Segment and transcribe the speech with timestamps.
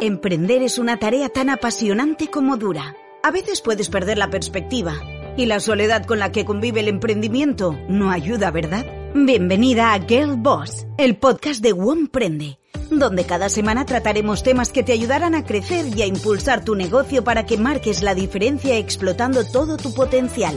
[0.00, 2.94] Emprender es una tarea tan apasionante como dura.
[3.24, 4.94] A veces puedes perder la perspectiva
[5.36, 8.86] y la soledad con la que convive el emprendimiento no ayuda, ¿verdad?
[9.12, 11.74] Bienvenida a Girl Boss, el podcast de
[12.12, 12.60] Prende,
[12.92, 17.24] donde cada semana trataremos temas que te ayudarán a crecer y a impulsar tu negocio
[17.24, 20.54] para que marques la diferencia explotando todo tu potencial.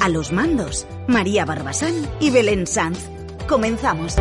[0.00, 2.98] A los mandos, María Barbasán y Belén Sanz.
[3.48, 4.16] Comenzamos.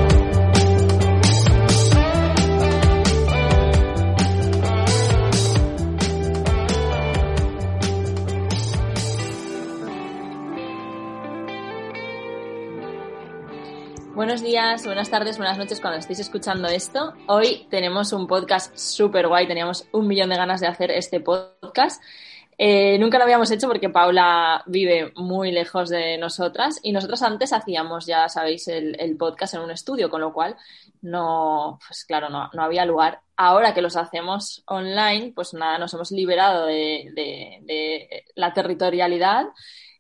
[14.32, 17.14] Buenos días, buenas tardes, buenas noches cuando estéis escuchando esto.
[17.28, 22.02] Hoy tenemos un podcast súper guay, teníamos un millón de ganas de hacer este podcast.
[22.57, 27.52] Eh, nunca lo habíamos hecho porque Paula vive muy lejos de nosotras y nosotros antes
[27.52, 30.56] hacíamos, ya sabéis, el, podcast en un estudio, con lo cual
[31.02, 33.20] no, pues claro, no, había lugar.
[33.36, 39.48] Ahora que los hacemos online, pues nada, nos hemos liberado de la territorialidad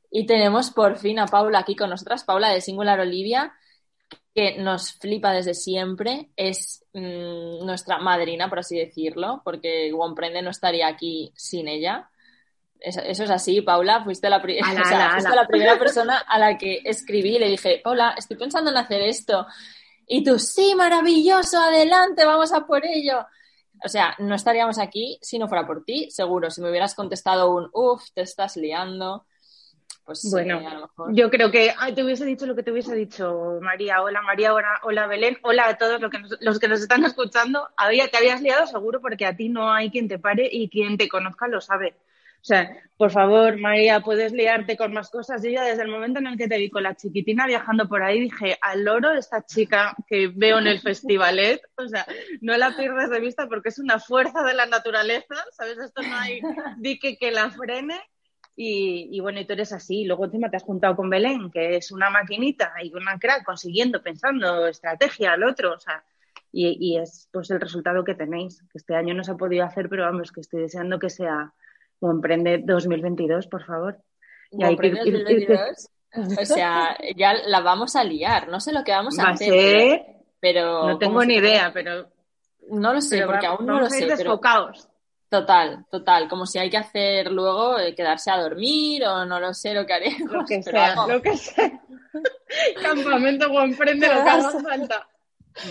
[0.09, 3.51] y tenemos por fin a Paula aquí con nosotras, Paula de Singular Olivia
[4.33, 10.51] que nos flipa desde siempre, es mm, nuestra madrina, por así decirlo, porque Prende no
[10.51, 12.09] estaría aquí sin ella.
[12.79, 14.37] Eso, es así, Paula, fuiste, la,
[15.35, 19.01] la primera persona a la que escribí y le dije, Paula, estoy pensando en hacer
[19.01, 19.45] esto.
[20.07, 23.25] Y tú, sí, maravilloso, adelante, vamos a por ello.
[23.83, 26.49] O sea, no estaríamos aquí si no fuera por ti, seguro.
[26.49, 29.25] Si me hubieras contestado un, uff, te estás liando,
[30.05, 34.01] pues bueno, yo creo que te hubiese dicho lo que te hubiese dicho María.
[34.01, 37.69] Hola María, hola, Belén, hola a todos los que nos, los que nos están escuchando.
[37.77, 40.97] Había, te habías liado seguro porque a ti no hay quien te pare y quien
[40.97, 41.95] te conozca lo sabe.
[42.41, 45.43] O sea, por favor, María, puedes liarte con más cosas.
[45.43, 48.01] Yo ya desde el momento en el que te vi con la chiquitina viajando por
[48.01, 52.07] ahí, dije, al loro esta chica que veo en el festivalet, o sea,
[52.41, 55.77] no la pierdes de vista porque es una fuerza de la naturaleza, ¿sabes?
[55.77, 56.41] Esto no hay
[56.77, 58.01] dique que la frene
[58.63, 60.05] y, bueno, y tú eres así.
[60.05, 64.01] Luego encima te has juntado con Belén, que es una maquinita y una crack consiguiendo,
[64.01, 66.03] pensando estrategia al otro, o sea,
[66.53, 69.87] y, es pues el resultado que tenéis, que este año no se ha podido hacer,
[69.89, 71.53] pero vamos, que estoy deseando que sea
[71.99, 73.97] o Emprende 2022, por favor.
[74.51, 74.75] Y hay
[76.13, 80.03] o sea, ya la vamos a liar, no sé lo que vamos a hacer,
[80.41, 80.89] pero...
[80.89, 82.09] No tengo ni idea, pero...
[82.69, 84.07] No lo sé, porque aún no lo sé.
[85.31, 86.27] Total, total.
[86.27, 89.85] Como si hay que hacer luego eh, quedarse a dormir o no lo sé lo
[89.85, 90.29] que haremos.
[90.29, 91.71] Lo que sea, lo que sea.
[92.83, 95.07] Campamento buen prende lo que haga falta.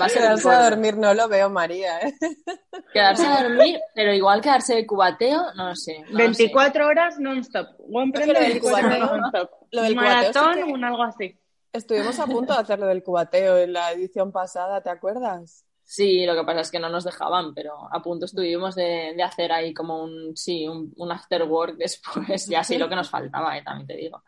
[0.00, 2.00] Va a quedarse a dormir, no lo veo, María.
[2.00, 2.14] ¿eh?
[2.94, 6.04] Quedarse a dormir, pero igual quedarse de cubateo, no lo sé.
[6.10, 7.68] 24 horas non-stop.
[7.86, 9.50] Buen prende lo del cubateo non-stop.
[9.72, 11.38] Lo del Maratón o algo así.
[11.70, 15.66] Estuvimos a punto de hacer lo del cubateo en la edición pasada, ¿te acuerdas?
[15.90, 19.22] Sí, lo que pasa es que no nos dejaban, pero a punto estuvimos de, de
[19.24, 23.10] hacer ahí como un, sí, un, un, after work después, y así lo que nos
[23.10, 24.22] faltaba, eh, también te digo.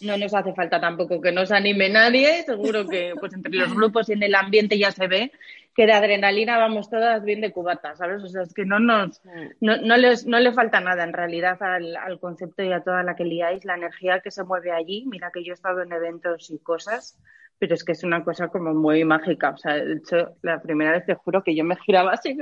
[0.00, 4.08] No nos hace falta tampoco que nos anime nadie, seguro que pues entre los grupos
[4.08, 5.30] y en el ambiente ya se ve
[5.76, 8.24] que de adrenalina vamos todas bien de cubata, ¿sabes?
[8.24, 9.22] O sea, es que no nos,
[9.60, 13.04] no, no, les, no le falta nada en realidad al, al concepto y a toda
[13.04, 15.04] la que liáis, la energía que se mueve allí.
[15.06, 17.16] Mira que yo he estado en eventos y cosas
[17.58, 19.50] pero es que es una cosa como muy mágica.
[19.50, 22.36] O sea, de hecho, la primera vez te juro que yo me giraba así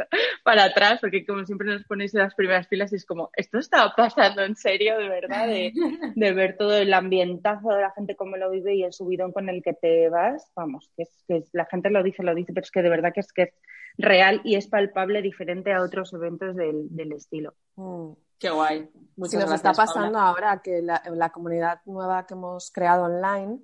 [0.45, 3.59] para atrás, porque como siempre nos ponéis en las primeras filas, y es como, esto
[3.59, 5.73] está pasando en serio, de verdad, de,
[6.15, 9.49] de, ver todo el ambientazo de la gente cómo lo vive y el subidón con
[9.49, 10.51] el que te vas.
[10.57, 13.13] Vamos, que, es, que la gente lo dice, lo dice, pero es que de verdad
[13.13, 13.55] que es que es
[13.97, 17.55] real y es palpable, diferente a otros eventos del, del estilo.
[17.77, 18.13] Mm.
[18.37, 18.91] Qué guay.
[19.17, 23.61] Muchas nos está pasando ahora que la, la comunidad nueva que hemos creado online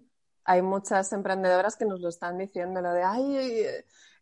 [0.51, 3.67] hay muchas emprendedoras que nos lo están diciendo, lo de, ay,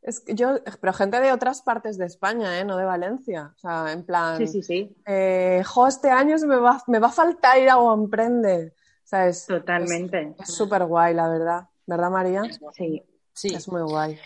[0.02, 2.64] es que yo, pero gente de otras partes de España, ¿eh?
[2.66, 3.54] no de Valencia.
[3.56, 4.96] O sea, en plan, sí, sí, sí.
[5.06, 8.74] Eh, jo, este año me va, me va a faltar ir a Emprende.
[9.04, 9.46] ¿Sabes?
[9.46, 10.34] Totalmente.
[10.38, 11.68] Es súper guay, la verdad.
[11.86, 12.42] ¿Verdad, María?
[12.74, 13.02] Sí.
[13.32, 13.54] sí.
[13.54, 14.18] Es muy guay.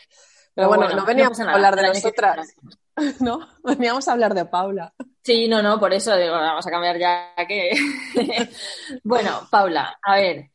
[0.55, 2.49] Pero, bueno, no veníamos a hablar de nosotras,
[3.21, 3.49] ¿no?
[3.63, 4.93] Veníamos a hablar de Paula.
[5.23, 7.71] Sí, no, no, por eso digo, vamos a cambiar ya que...
[9.05, 10.51] bueno, Paula, a ver,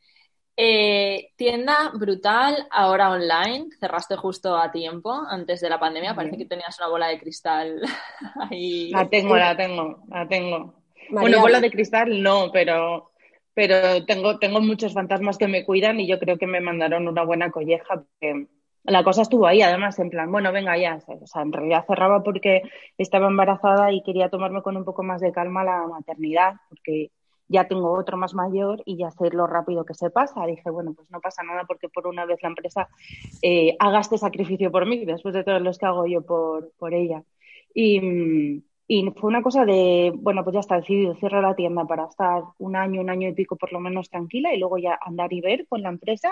[0.60, 3.68] eh, tienda brutal, ahora online.
[3.78, 6.16] Cerraste justo a tiempo, antes de la pandemia.
[6.16, 7.80] Parece que tenías una bola de cristal
[8.50, 8.90] ahí.
[8.90, 10.74] La tengo, la tengo, la tengo.
[11.10, 13.12] Bueno, bola de cristal no, pero,
[13.54, 17.22] pero tengo, tengo muchos fantasmas que me cuidan y yo creo que me mandaron una
[17.22, 18.02] buena colleja.
[18.02, 18.48] Porque
[18.82, 20.98] la cosa estuvo ahí, además, en plan, bueno, venga ya.
[21.06, 22.62] O sea, en realidad cerraba porque
[22.98, 27.12] estaba embarazada y quería tomarme con un poco más de calma la maternidad, porque
[27.48, 30.46] ya tengo otro más mayor y ya sé lo rápido que se pasa.
[30.46, 32.88] Dije, bueno, pues no pasa nada porque por una vez la empresa
[33.42, 36.94] eh, haga este sacrificio por mí, después de todos los que hago yo por, por
[36.94, 37.24] ella.
[37.74, 42.06] Y, Y fue una cosa de, bueno, pues ya está decidido, cierro la tienda para
[42.06, 45.32] estar un año, un año y pico por lo menos tranquila y luego ya andar
[45.32, 46.30] y ver con la empresa.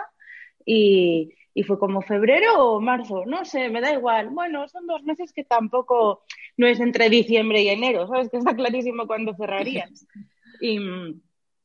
[0.64, 4.30] Y, y fue como febrero o marzo, no sé, me da igual.
[4.30, 6.22] Bueno, son dos meses que tampoco
[6.56, 8.30] no es entre diciembre y enero, ¿sabes?
[8.30, 10.06] Que está clarísimo cuándo cerrarías.
[10.60, 10.78] Y,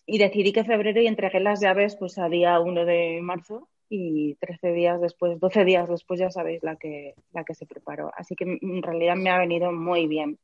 [0.05, 4.35] y decidí que febrero y entregué las llaves pues a día 1 de marzo y
[4.35, 8.11] 13 días después, 12 días después ya sabéis la que, la que se preparó.
[8.15, 10.39] Así que en realidad me ha venido muy bien.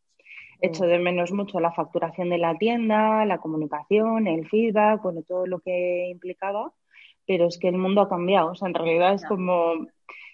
[0.59, 0.87] Echo mm.
[0.87, 5.59] de menos mucho la facturación de la tienda, la comunicación, el feedback, bueno, todo lo
[5.59, 6.73] que implicaba,
[7.25, 8.51] pero es que el mundo ha cambiado.
[8.51, 9.87] O sea, en realidad es como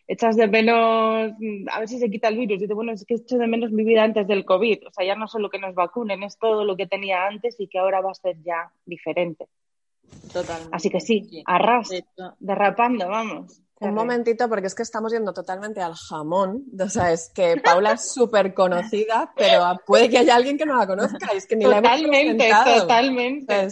[0.08, 1.32] echas de menos,
[1.72, 2.62] a ver si se quita el virus.
[2.62, 4.88] Y bueno, es que echo de menos mi vida antes del COVID.
[4.88, 7.68] O sea, ya no solo que nos vacunen, es todo lo que tenía antes y
[7.68, 9.48] que ahora va a ser ya diferente.
[10.32, 10.76] Totalmente.
[10.76, 11.90] Así que sí, arras,
[12.40, 13.64] derrapando, vamos.
[13.80, 16.64] Un momentito, porque es que estamos yendo totalmente al jamón.
[16.80, 20.78] O sea, es que Paula es súper conocida, pero puede que haya alguien que no
[20.78, 21.32] la conozca.
[21.34, 23.68] Es que ni totalmente, la hemos Totalmente,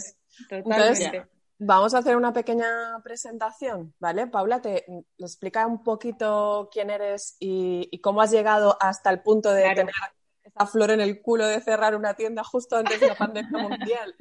[0.50, 1.31] totalmente.
[1.64, 4.26] Vamos a hacer una pequeña presentación, ¿vale?
[4.26, 4.84] Paula, te,
[5.16, 9.94] explica un poquito quién eres y, cómo has llegado hasta el punto de tener
[10.42, 14.14] esa flor en el culo de cerrar una tienda justo antes de la pandemia mundial.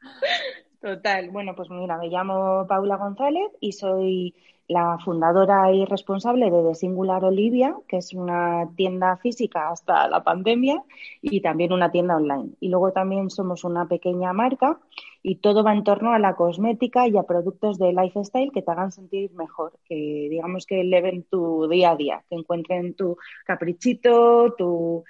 [0.80, 4.34] Total, bueno, pues mira, me llamo Paula González y soy
[4.70, 10.22] la fundadora y responsable de The Singular Olivia, que es una tienda física hasta la
[10.22, 10.80] pandemia
[11.20, 12.50] y también una tienda online.
[12.60, 14.78] Y luego también somos una pequeña marca
[15.24, 18.70] y todo va en torno a la cosmética y a productos de lifestyle que te
[18.70, 24.54] hagan sentir mejor, que digamos que eleven tu día a día, que encuentren tu caprichito,
[24.56, 25.02] tu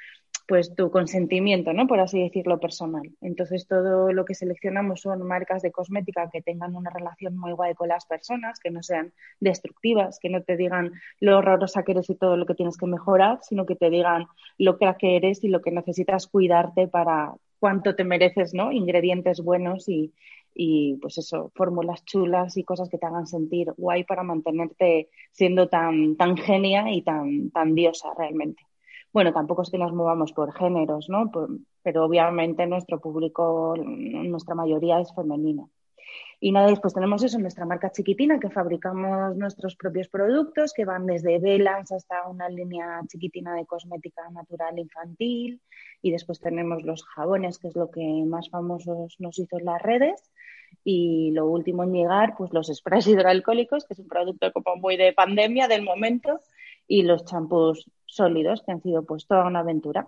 [0.50, 1.87] pues tu consentimiento, ¿no?
[1.87, 3.08] Por así decirlo, personal.
[3.20, 7.75] Entonces, todo lo que seleccionamos son marcas de cosmética que tengan una relación muy guay
[7.75, 12.11] con las personas, que no sean destructivas, que no te digan lo horrorosa que eres
[12.11, 14.26] y todo lo que tienes que mejorar, sino que te digan
[14.58, 18.73] lo que eres y lo que necesitas cuidarte para cuánto te mereces, ¿no?
[18.73, 20.12] Ingredientes buenos y,
[20.52, 25.69] y pues eso, fórmulas chulas y cosas que te hagan sentir guay para mantenerte siendo
[25.69, 28.64] tan, tan genia y tan, tan diosa realmente
[29.12, 31.31] bueno, tampoco es que nos movamos por géneros, ¿no?
[31.83, 35.71] pero obviamente nuestro público, nuestra mayoría es femenino.
[36.43, 41.05] Y nada, después tenemos eso, nuestra marca chiquitina, que fabricamos nuestros propios productos, que van
[41.05, 45.61] desde velas hasta una línea chiquitina de cosmética natural infantil.
[46.01, 49.83] Y después tenemos los jabones, que es lo que más famosos nos hizo en las
[49.83, 50.33] redes.
[50.83, 54.97] Y lo último en llegar, pues los sprays hidroalcohólicos, que es un producto como muy
[54.97, 56.41] de pandemia del momento,
[56.87, 60.07] y los champús sólidos, que han sido pues toda una aventura.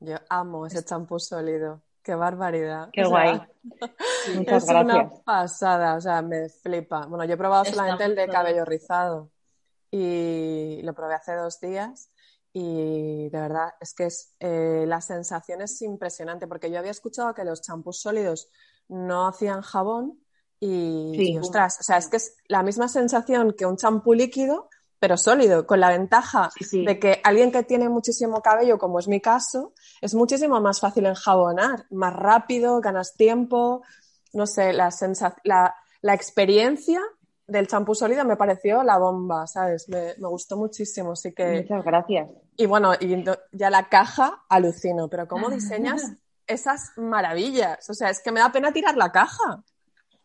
[0.00, 1.82] Yo amo ese champú sólido.
[2.02, 2.90] Qué barbaridad.
[2.92, 3.40] Qué guay.
[4.36, 7.06] Muchas es una pasada, o sea, me flipa.
[7.06, 9.30] Bueno, yo he probado solamente el de cabello rizado
[9.90, 12.10] y lo probé hace dos días
[12.52, 17.34] y de verdad es que es, eh, la sensación es impresionante porque yo había escuchado
[17.34, 18.50] que los champús sólidos
[18.88, 20.18] no hacían jabón
[20.58, 24.68] y, y ostras, o sea, es que es la misma sensación que un champú líquido,
[25.02, 29.20] pero sólido, con la ventaja de que alguien que tiene muchísimo cabello, como es mi
[29.20, 33.82] caso, es muchísimo más fácil enjabonar, más rápido, ganas tiempo,
[34.32, 34.90] no sé, la,
[35.42, 37.00] la, la experiencia
[37.48, 39.88] del champú sólido me pareció la bomba, ¿sabes?
[39.88, 41.62] Me, me, gustó muchísimo, así que...
[41.62, 42.30] Muchas gracias.
[42.56, 46.12] Y bueno, y ya la caja, alucino, pero ¿cómo diseñas
[46.46, 47.90] esas maravillas?
[47.90, 49.64] O sea, es que me da pena tirar la caja.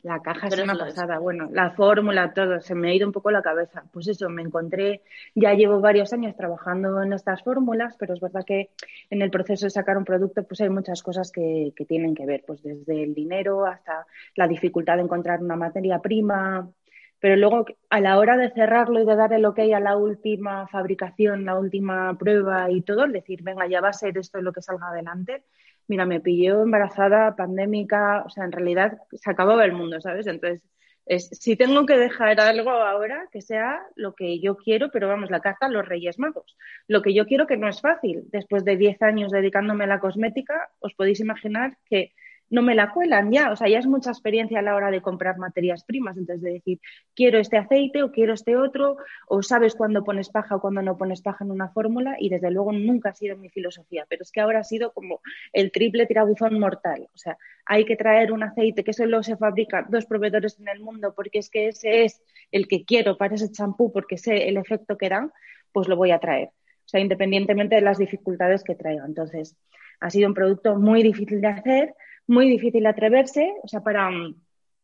[0.04, 3.32] La caja es una pasada, bueno, la fórmula, todo, se me ha ido un poco
[3.32, 3.84] la cabeza.
[3.92, 5.01] Pues eso, me encontré,
[5.36, 8.70] ya llevo varios años trabajando en estas fórmulas, pero es verdad que
[9.10, 12.25] en el proceso de sacar un producto, pues hay muchas cosas que, que tienen que
[12.25, 16.72] ver, pues desde el dinero hasta la dificultad de encontrar una materia prima,
[17.20, 20.68] pero luego a la hora de cerrarlo y de dar el ok a la última
[20.68, 24.62] fabricación, la última prueba y todo, decir, venga, ya va a ser esto lo que
[24.62, 25.44] salga adelante,
[25.88, 30.27] mira, me pilló embarazada, pandémica, o sea, en realidad se acababa el mundo, ¿sabes?
[30.27, 30.62] Entonces,
[31.06, 35.32] es, si tengo que dejar algo ahora, que sea lo que yo quiero, pero vamos,
[35.32, 36.58] la carta a los Reyes Magos.
[36.88, 38.24] Lo que yo quiero que no es fácil.
[38.32, 42.13] Después de 10 años dedicándome a la cosmética, os podéis imaginar que
[42.50, 45.01] no me la cuelan ya, o sea, ya es mucha experiencia a la hora de
[45.01, 46.80] comprar materias primas, entonces de decir,
[47.16, 50.98] quiero este aceite o quiero este otro, o sabes cuándo pones paja o cuándo no
[50.98, 54.32] pones paja en una fórmula, y desde luego nunca ha sido mi filosofía, pero es
[54.32, 55.22] que ahora ha sido como
[55.54, 59.86] el triple tirabuzón mortal, o sea, hay que traer un aceite que solo se fabrica
[59.89, 63.51] dos proveedores en el mundo porque es que ese es el que quiero para ese
[63.51, 65.30] champú porque sé el efecto que da,
[65.74, 69.06] pues lo voy a traer, o sea, independientemente de las dificultades que traiga.
[69.06, 69.58] Entonces,
[70.00, 71.96] ha sido un producto muy difícil de hacer,
[72.27, 74.10] muy difícil atreverse, o sea, para,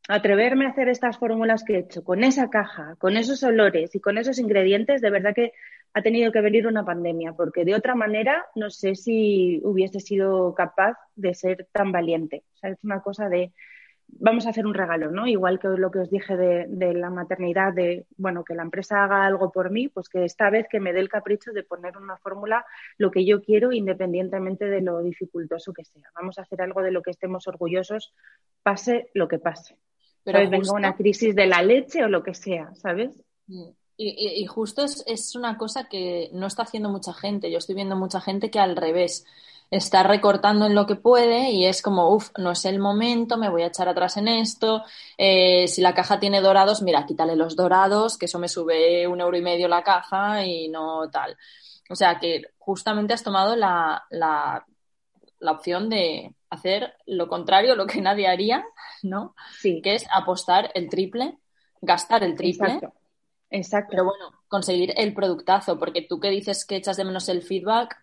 [0.07, 3.99] atreverme a hacer estas fórmulas que he hecho con esa caja, con esos olores y
[3.99, 5.53] con esos ingredientes, de verdad que
[5.93, 10.53] ha tenido que venir una pandemia, porque de otra manera no sé si hubiese sido
[10.55, 12.43] capaz de ser tan valiente.
[12.55, 13.53] O sea, es una cosa de,
[14.07, 15.27] vamos a hacer un regalo, ¿no?
[15.27, 19.25] Igual que lo que os dije de, la maternidad, de, bueno, que la empresa haga
[19.25, 22.17] algo por mí, pues que esta vez que me dé el capricho de poner una
[22.17, 22.65] fórmula
[22.97, 26.09] lo que yo quiero independientemente de lo dificultoso que sea.
[26.15, 28.13] Vamos a hacer algo de lo que estemos orgullosos,
[28.61, 29.77] pase lo que pase.
[30.23, 33.21] Pero venga una crisis de la leche o lo que sea, ¿sabes?
[33.47, 33.71] Mm.
[33.95, 37.51] Y, justo es, una cosa que no está haciendo mucha gente.
[37.51, 39.25] Yo estoy viendo mucha gente que al revés
[39.75, 43.49] está recortando en lo que puede y es como, uff, no es el momento, me
[43.49, 44.83] voy a echar atrás en esto.
[45.17, 49.19] Eh, si la caja tiene dorados, mira, quítale los dorados, que eso me sube un
[49.19, 51.35] euro y medio la caja y no tal.
[51.89, 54.63] O sea que justamente has tomado la, la,
[55.39, 58.63] la opción de hacer lo contrario, lo que nadie haría,
[59.01, 59.33] ¿no?
[59.59, 59.81] Sí.
[59.81, 61.39] Que es apostar el triple,
[61.81, 62.79] gastar el triple.
[63.49, 63.89] Exacto.
[63.91, 68.02] Pero bueno, conseguir el productazo, porque tú que dices que echas de menos el feedback,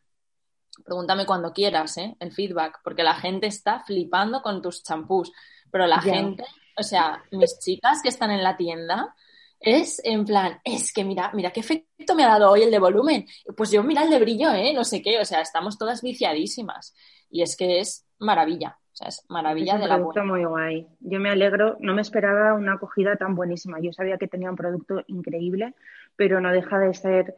[0.84, 2.16] pregúntame cuando quieras, ¿eh?
[2.20, 5.32] El feedback, porque la gente está flipando con tus champús,
[5.70, 6.44] pero la gente,
[6.76, 9.14] o sea, mis chicas que están en la tienda,
[9.58, 12.78] es en plan, es que mira, mira qué efecto me ha dado hoy el de
[12.78, 13.26] volumen.
[13.56, 14.72] Pues yo mira el de brillo, ¿eh?
[14.72, 16.94] No sé qué, o sea, estamos todas viciadísimas.
[17.30, 20.86] Y es que es maravilla es maravilla de la producto muy guay.
[21.00, 23.80] Yo me alegro, no me esperaba una acogida tan buenísima.
[23.80, 25.74] Yo sabía que tenía un producto increíble,
[26.16, 27.34] pero no deja de ser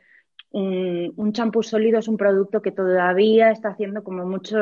[0.53, 4.57] un champú sólido, es un producto que todavía está haciendo como mucho,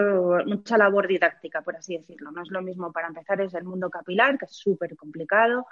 [0.46, 2.30] mucha labor didáctica, por así decirlo.
[2.30, 5.66] No es lo mismo para empezar, es el mundo capilar, que es súper complicado.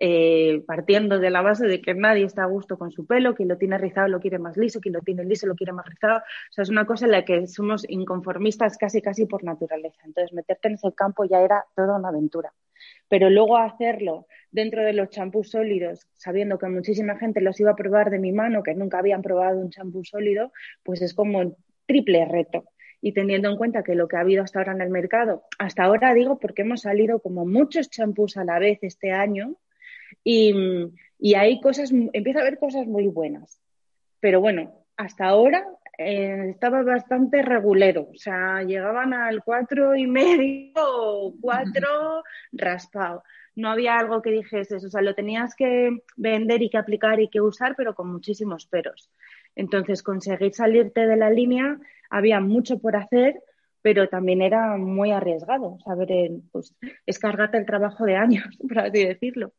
[0.00, 3.48] Eh, partiendo de la base de que nadie está a gusto con su pelo, quien
[3.48, 6.18] lo tiene rizado lo quiere más liso, quien lo tiene liso lo quiere más rizado.
[6.18, 10.00] O sea, es una cosa en la que somos inconformistas casi casi por naturaleza.
[10.04, 12.52] Entonces, meterte en ese campo ya era toda una aventura.
[13.08, 17.76] Pero luego hacerlo dentro de los champús sólidos, sabiendo que muchísima gente los iba a
[17.76, 20.52] probar de mi mano, que nunca habían probado un champú sólido,
[20.84, 22.64] pues es como un triple reto
[23.00, 25.84] y teniendo en cuenta que lo que ha habido hasta ahora en el mercado, hasta
[25.84, 29.56] ahora digo porque hemos salido como muchos champús a la vez este año,
[30.24, 30.54] y,
[31.18, 33.60] y hay cosas, empieza a haber cosas muy buenas.
[34.20, 35.64] Pero bueno, hasta ahora
[35.96, 42.22] eh, estaba bastante regulero, o sea, llegaban al cuatro y medio o cuatro
[42.52, 43.24] raspado.
[43.56, 47.28] No había algo que dijese o sea, lo tenías que vender y que aplicar y
[47.28, 49.10] que usar, pero con muchísimos peros.
[49.56, 53.42] Entonces, conseguir salirte de la línea, había mucho por hacer,
[53.82, 59.52] pero también era muy arriesgado, saber, pues, escargarte el trabajo de años, por así decirlo.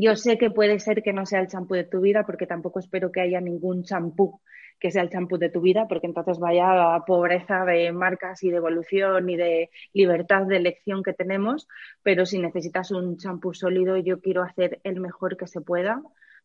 [0.00, 2.78] Yo sé que puede ser que no sea el champú de tu vida, porque tampoco
[2.78, 4.40] espero que haya ningún champú
[4.78, 8.50] que sea el champú de tu vida, porque entonces vaya a pobreza de marcas y
[8.50, 11.66] de evolución y de libertad de elección que tenemos.
[12.04, 16.00] Pero si necesitas un champú sólido, yo quiero hacer el mejor que se pueda,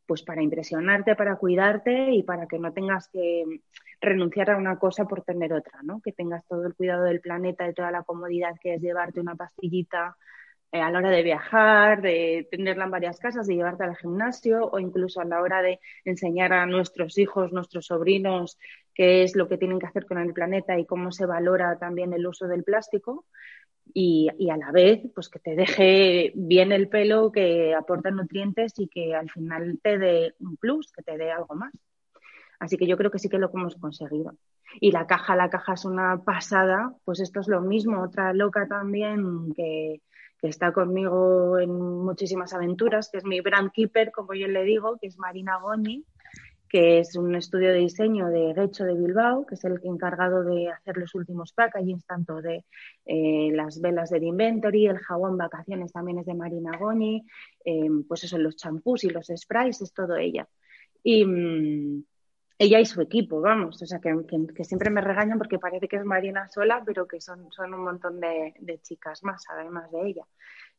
[0.07, 3.61] pues para impresionarte, para cuidarte y para que no tengas que
[4.01, 6.01] renunciar a una cosa por tener otra, ¿no?
[6.01, 9.35] Que tengas todo el cuidado del planeta y toda la comodidad que es llevarte una
[9.35, 10.17] pastillita
[10.73, 14.71] eh, a la hora de viajar, de tenerla en varias casas, de llevarte al gimnasio
[14.71, 18.57] o incluso a la hora de enseñar a nuestros hijos, nuestros sobrinos,
[18.95, 22.11] qué es lo que tienen que hacer con el planeta y cómo se valora también
[22.13, 23.25] el uso del plástico.
[23.93, 28.87] Y, a la vez, pues que te deje bien el pelo, que aporte nutrientes y
[28.87, 31.73] que al final te dé un plus, que te dé algo más.
[32.57, 34.33] Así que yo creo que sí que lo hemos conseguido.
[34.81, 38.67] Y la caja, la caja es una pasada, pues esto es lo mismo, otra loca
[38.67, 40.01] también que,
[40.43, 44.97] que está conmigo en muchísimas aventuras, que es mi brand keeper, como yo le digo,
[44.99, 46.03] que es Marina Goñi,
[46.67, 50.67] que es un estudio de diseño de Gecho de Bilbao, que es el encargado de
[50.67, 52.65] hacer los últimos packagings, tanto de
[53.05, 57.25] eh, las velas de Inventory, el jabón vacaciones también es de Marina Goñi,
[57.63, 60.45] eh, pues eso, los champús y los sprays, es todo ella.
[61.03, 62.03] Y, mm,
[62.63, 66.05] ella y su equipo, vamos, o sea, que, siempre me regañan porque parece que es
[66.05, 70.25] Marina sola, pero que son, un montón de, chicas más, además de ella.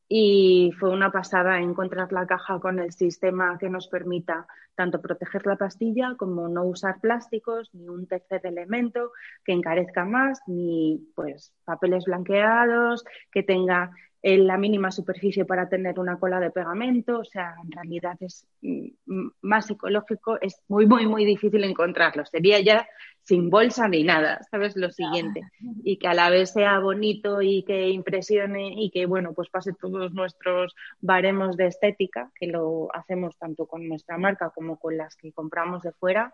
[0.09, 5.47] Y fue una pasada encontrar la caja con el sistema que nos permita tanto proteger
[5.47, 9.13] la pastilla como no usar plásticos, ni un tercer elemento
[9.45, 13.93] que encarezca más, ni pues papeles blanqueados, que tenga
[14.25, 19.29] la mínima superficie para tener una cola de pegamento, o sea, en realidad es mm,
[19.43, 22.25] más ecológico, es muy, muy, muy difícil encontrarlo.
[22.25, 22.89] Sería ya
[23.21, 24.77] sin bolsa ni nada, ¿sabes?
[24.77, 25.43] Lo siguiente.
[25.83, 29.75] Y que a la vez sea bonito y que impresione y que, bueno, pues pase
[29.75, 35.17] todos nuestros baremos de estética, que lo hacemos tanto con nuestra marca como con las
[35.17, 36.33] que compramos de fuera,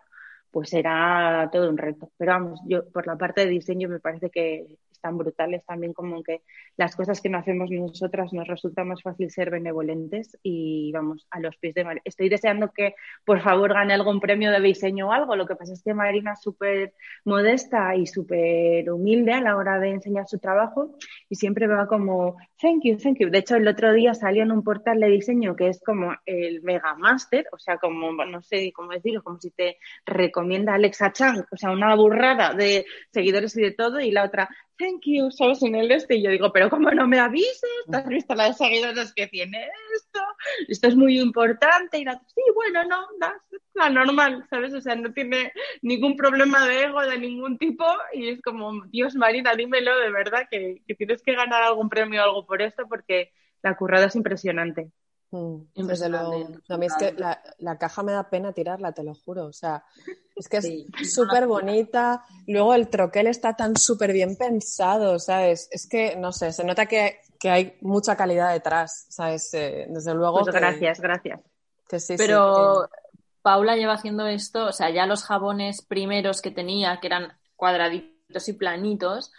[0.49, 2.09] pues será todo un reto.
[2.17, 6.23] Pero vamos, yo por la parte de diseño me parece que tan brutales también como
[6.23, 6.41] que
[6.77, 11.39] las cosas que no hacemos nosotras nos resulta más fácil ser benevolentes y vamos a
[11.39, 12.01] los pies de Marina.
[12.05, 15.35] Estoy deseando que por favor gane algún premio de diseño o algo.
[15.35, 16.93] Lo que pasa es que Marina es súper
[17.25, 20.95] modesta y súper humilde a la hora de enseñar su trabajo
[21.29, 23.29] y siempre va como thank you, thank you.
[23.29, 26.61] De hecho, el otro día salió en un portal de diseño que es como el
[26.61, 31.43] Mega Master, o sea, como no sé cómo decirlo, como si te recomienda Alexa Chang,
[31.51, 34.49] o sea, una burrada de seguidores y de todo, y la otra,
[34.81, 37.61] thank you, sabes, en el este, y yo digo, pero ¿cómo no me avises?
[37.89, 40.19] ¿Te has visto la de seguidores que tiene esto?
[40.67, 43.01] Esto es muy importante, y la sí, bueno, no,
[43.51, 44.73] es la normal, ¿sabes?
[44.73, 49.15] O sea, no tiene ningún problema de ego de ningún tipo, y es como, Dios
[49.15, 52.87] Marina, dímelo de verdad, que, que tienes que ganar algún premio o algo por esto,
[52.89, 54.91] porque la currada es impresionante.
[55.31, 56.47] Mm, desde luego.
[56.69, 59.45] A mí es que la, caja me da pena tirarla, te lo juro.
[59.45, 59.83] O sea,
[60.35, 62.25] es que es súper bonita.
[62.47, 65.69] Luego el troquel está tan súper bien pensado, ¿sabes?
[65.71, 69.53] Es que, no sé, se nota que, hay mucha calidad detrás, ¿sabes?
[69.53, 70.41] Eh, desde luego.
[70.41, 71.39] Pues gracias, gracias.
[72.17, 72.89] Pero
[73.41, 78.47] Paula lleva haciendo esto, o sea, ya los jabones primeros que tenía, que eran cuadraditos
[78.47, 79.31] y planitos,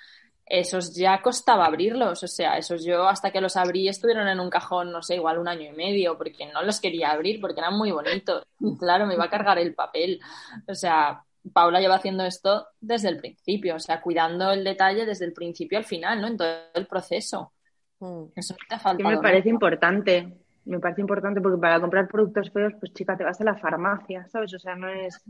[0.47, 4.51] esos ya costaba abrirlos, o sea, esos yo hasta que los abrí estuvieron en un
[4.51, 7.77] cajón, no sé, igual un año y medio, porque no los quería abrir, porque eran
[7.77, 8.45] muy bonitos.
[8.79, 10.21] claro, me iba a cargar el papel.
[10.69, 15.25] O sea, Paula lleva haciendo esto desde el principio, o sea, cuidando el detalle desde
[15.25, 16.29] el principio al final, ¿no?
[16.29, 17.53] En todo el proceso.
[18.01, 18.25] Mm.
[18.35, 19.11] Eso te ha faltado.
[19.11, 23.41] me parece importante, me parece importante porque para comprar productos feos, pues chica, te vas
[23.41, 24.55] a la farmacia, ¿sabes?
[24.55, 25.25] O sea, no es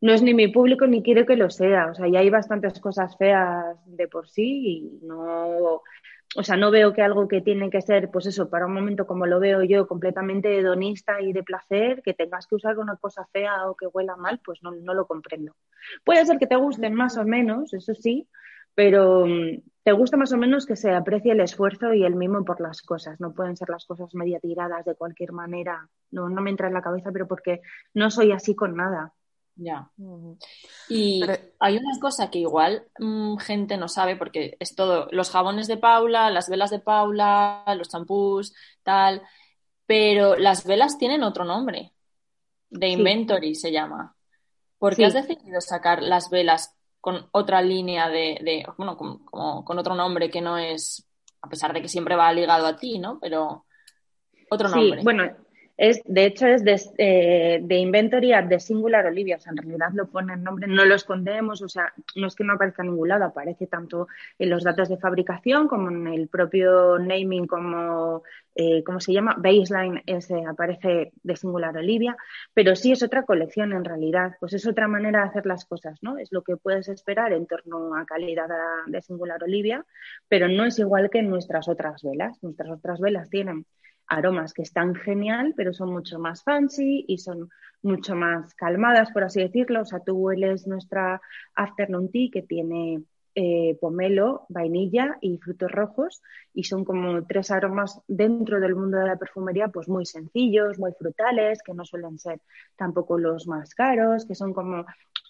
[0.00, 1.88] no es ni mi público ni quiero que lo sea.
[1.90, 5.82] O sea, ya hay bastantes cosas feas de por sí y no,
[6.36, 9.06] o sea, no veo que algo que tiene que ser, pues eso, para un momento
[9.06, 13.26] como lo veo yo, completamente hedonista y de placer, que tengas que usar una cosa
[13.32, 15.54] fea o que huela mal, pues no, no lo comprendo.
[16.04, 18.28] Puede ser que te gusten más o menos, eso sí,
[18.74, 22.44] pero mm, te gusta más o menos que se aprecie el esfuerzo y el mimo
[22.44, 23.20] por las cosas.
[23.20, 25.88] No pueden ser las cosas media tiradas de cualquier manera.
[26.10, 27.60] No, no me entra en la cabeza, pero porque
[27.92, 29.12] no soy así con nada.
[29.56, 29.88] Ya.
[30.88, 31.22] Y
[31.60, 35.76] hay una cosa que igual mm, gente no sabe porque es todo, los jabones de
[35.76, 39.22] Paula, las velas de Paula, los champús, tal,
[39.86, 41.92] pero las velas tienen otro nombre.
[42.70, 44.16] De Inventory se llama.
[44.78, 49.94] ¿Por qué has decidido sacar las velas con otra línea de, bueno, como, con otro
[49.94, 51.06] nombre que no es,
[51.42, 53.18] a pesar de que siempre va ligado a ti, ¿no?
[53.20, 53.66] Pero
[54.50, 54.98] otro nombre.
[54.98, 55.30] Sí, bueno,
[55.76, 59.36] es, de hecho, es de, eh, de Singular Olivia.
[59.36, 61.62] O sea, en realidad lo pone el nombre, no lo escondemos.
[61.62, 64.06] O sea, no es que no aparezca en ningún lado, aparece tanto
[64.38, 68.22] en los datos de fabricación como en el propio naming, como,
[68.54, 69.34] eh, ¿cómo se llama?
[69.36, 72.16] Baseline, ese aparece de Singular Olivia.
[72.52, 74.36] Pero sí es otra colección en realidad.
[74.38, 76.18] Pues es otra manera de hacer las cosas, ¿no?
[76.18, 78.48] Es lo que puedes esperar en torno a calidad
[78.86, 79.84] de Singular Olivia,
[80.28, 82.40] pero no es igual que nuestras otras velas.
[82.42, 83.66] Nuestras otras velas tienen
[84.06, 87.48] aromas que están genial, pero son mucho más fancy y son
[87.82, 89.82] mucho más calmadas, por así decirlo.
[89.82, 91.20] O sea, tú hueles nuestra
[91.54, 93.02] afternoon tea que tiene
[93.36, 99.08] eh, pomelo, vainilla y frutos rojos y son como tres aromas dentro del mundo de
[99.08, 102.40] la perfumería pues muy sencillos, muy frutales, que no suelen ser
[102.76, 104.84] tampoco los más caros, que son como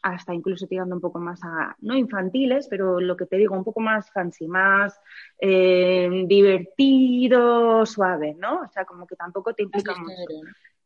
[0.05, 3.65] hasta incluso tirando un poco más a, no infantiles, pero lo que te digo, un
[3.65, 5.01] poco más fancy, más
[5.41, 8.61] eh, divertido, suave, ¿no?
[8.61, 10.13] O sea, como que tampoco te implica mucho.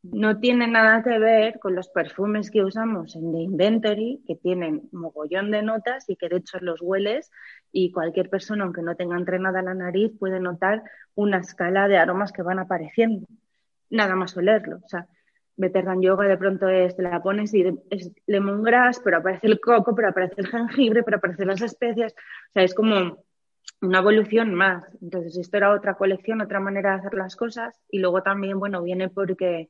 [0.03, 4.87] No tiene nada que ver con los perfumes que usamos en The Inventory, que tienen
[4.93, 7.29] mogollón de notas y que de hecho los hueles
[7.73, 10.81] y cualquier persona, aunque no tenga entrenada la nariz, puede notar
[11.15, 13.27] una escala de aromas que van apareciendo.
[13.89, 14.77] Nada más olerlo.
[14.77, 15.09] O sea,
[15.59, 19.59] Better Than Yoga de pronto es, te la pones y es lemongrass, pero aparece el
[19.59, 22.13] coco, pero aparece el jengibre, pero aparecen las especias.
[22.13, 23.25] O sea, es como
[23.81, 24.85] una evolución más.
[25.01, 27.77] Entonces, esto era otra colección, otra manera de hacer las cosas.
[27.89, 29.69] Y luego también, bueno, viene porque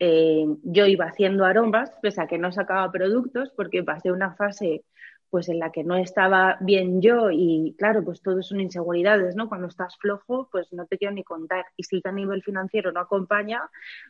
[0.00, 4.84] eh, yo iba haciendo aromas, pese a que no sacaba productos, porque pasé una fase
[5.30, 9.48] pues en la que no estaba bien yo y claro, pues todo son inseguridades, ¿no?
[9.48, 11.66] Cuando estás flojo, pues no te quiero ni contar.
[11.76, 13.60] Y si a nivel financiero no acompaña,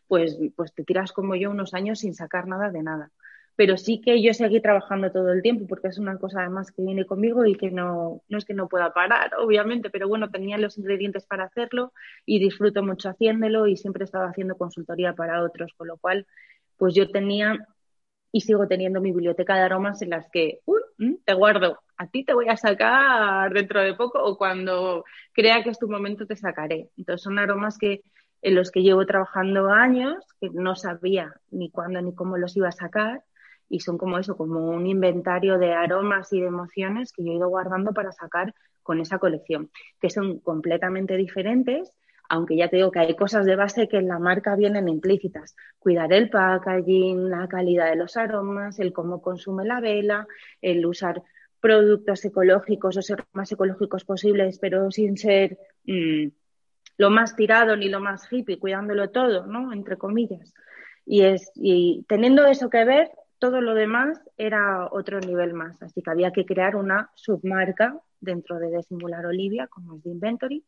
[0.06, 3.10] pues, pues te tiras como yo unos años sin sacar nada de nada.
[3.56, 6.82] Pero sí que yo seguí trabajando todo el tiempo porque es una cosa además que
[6.82, 10.58] viene conmigo y que no, no es que no pueda parar, obviamente, pero bueno, tenía
[10.58, 11.92] los ingredientes para hacerlo
[12.24, 16.26] y disfruto mucho haciéndolo y siempre he estado haciendo consultoría para otros, con lo cual,
[16.76, 17.66] pues yo tenía
[18.32, 20.60] y sigo teniendo mi biblioteca de aromas en las que,
[20.98, 25.62] mm, te guardo, a ti te voy a sacar dentro de poco o cuando crea
[25.62, 26.90] que es tu momento te sacaré.
[26.96, 28.02] Entonces son aromas que
[28.42, 32.68] en los que llevo trabajando años, que no sabía ni cuándo ni cómo los iba
[32.68, 33.24] a sacar
[33.68, 37.36] y son como eso, como un inventario de aromas y de emociones que yo he
[37.36, 41.92] ido guardando para sacar con esa colección, que son completamente diferentes
[42.28, 45.56] aunque ya te digo que hay cosas de base que en la marca vienen implícitas.
[45.78, 50.26] Cuidar el packaging, la calidad de los aromas, el cómo consume la vela,
[50.60, 51.22] el usar
[51.60, 56.28] productos ecológicos o ser más ecológicos posibles, pero sin ser mm,
[56.98, 59.72] lo más tirado ni lo más hippie, cuidándolo todo, ¿no?
[59.72, 60.52] Entre comillas.
[61.06, 65.82] Y, teniendo eso que ver, todo lo demás era otro nivel más.
[65.82, 70.64] Así que había que crear una submarca dentro de Desimular Olivia, como es de Inventory,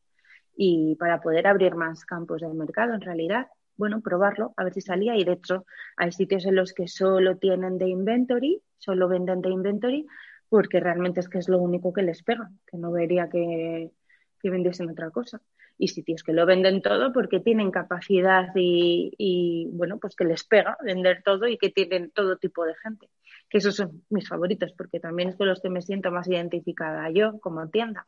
[0.62, 3.46] y para poder abrir más campos del mercado, en realidad,
[3.79, 5.16] bueno, probarlo, a ver si salía.
[5.16, 5.64] Y de hecho,
[5.96, 10.07] hay sitios en los que solo tienen de inventory, solo venden de inventory,
[10.51, 13.90] porque realmente es que es lo único que les pega, que no vería que,
[14.38, 15.40] que vendiesen otra cosa.
[15.79, 20.44] Y sitios que lo venden todo porque tienen capacidad y, y, bueno, pues que les
[20.44, 23.09] pega vender todo y que tienen todo tipo de gente.
[23.49, 27.09] Que esos son mis favoritos, porque también es con los que me siento más identificada
[27.09, 28.07] yo como tienda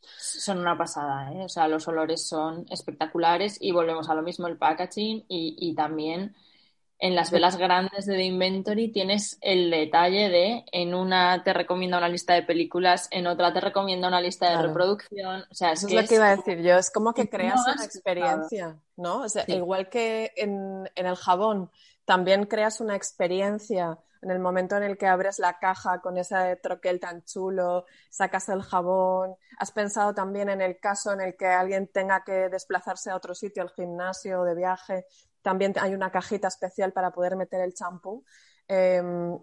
[0.00, 1.44] son una pasada, ¿eh?
[1.44, 5.74] O sea, los olores son espectaculares y volvemos a lo mismo, el packaging y, y
[5.74, 6.34] también
[7.00, 11.98] en las velas grandes de The Inventory tienes el detalle de en una te recomienda
[11.98, 15.44] una lista de películas, en otra te recomienda una lista de reproducción.
[15.50, 17.60] O sea, es Eso es lo que iba a decir yo, es como que creas
[17.66, 19.22] una experiencia, ¿no?
[19.22, 21.70] O sea, igual que en, en el jabón,
[22.04, 26.56] también creas una experiencia en el momento en el que abres la caja con ese
[26.56, 31.46] troquel tan chulo, sacas el jabón, has pensado también en el caso en el que
[31.46, 35.06] alguien tenga que desplazarse a otro sitio, al gimnasio de viaje,
[35.42, 38.24] también hay una cajita especial para poder meter el champú.
[38.66, 39.38] Em,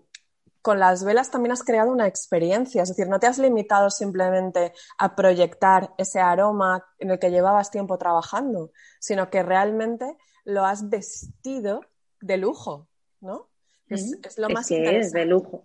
[0.62, 4.74] con las velas también has creado una experiencia, es decir, no te has limitado simplemente
[4.98, 10.90] a proyectar ese aroma en el que llevabas tiempo trabajando, sino que realmente lo has
[10.90, 11.82] vestido
[12.22, 12.88] de lujo,
[13.22, 13.50] ¿no?
[13.89, 15.63] Es, lo más que es de lujo.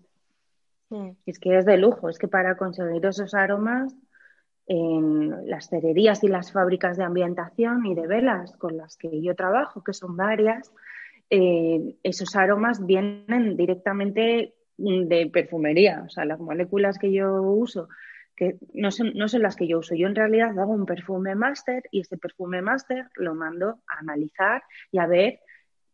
[0.91, 1.11] Mm.
[1.27, 2.09] Es que es de lujo.
[2.09, 3.95] Es que para conseguir esos aromas
[4.67, 9.35] en las cererías y las fábricas de ambientación y de velas con las que yo
[9.35, 10.73] trabajo, que son varias,
[11.29, 16.03] eh, esos aromas vienen directamente de perfumería.
[16.07, 17.89] O sea, las moléculas que yo uso,
[18.37, 19.95] que no son, no son las que yo uso.
[19.95, 24.63] Yo en realidad hago un perfume máster y ese perfume máster lo mando a analizar
[24.91, 25.41] y a ver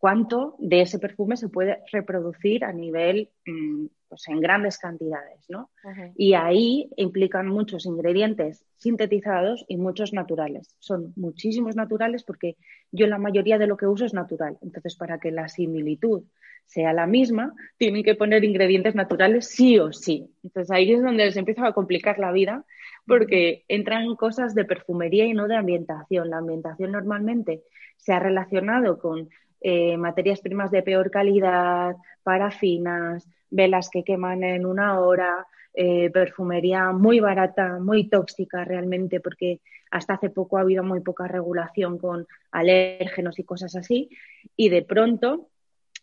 [0.06, 5.68] cuánto de ese perfume se puede reproducir a nivel, mm, pues en grandes cantidades, ¿no?
[6.14, 10.76] Y ahí implican muchos ingredientes sintetizados y muchos naturales.
[10.78, 12.56] Son muchísimos naturales porque
[12.92, 14.56] yo la mayoría de lo que uso es natural.
[14.62, 16.22] Entonces, para que la similitud
[16.66, 20.30] sea la misma, tienen que poner ingredientes naturales sí o sí.
[20.44, 22.64] Entonces ahí es donde se empieza a complicar la vida
[23.08, 26.30] porque entran cosas de perfumería y no de ambientación.
[26.30, 27.64] La ambientación normalmente
[27.96, 29.30] se ha relacionado con
[29.68, 36.92] eh, materias primas de peor calidad, parafinas, velas que queman en una hora, eh, perfumería
[36.92, 42.28] muy barata, muy tóxica realmente, porque hasta hace poco ha habido muy poca regulación con
[42.52, 44.08] alérgenos y cosas así.
[44.54, 45.48] Y de pronto,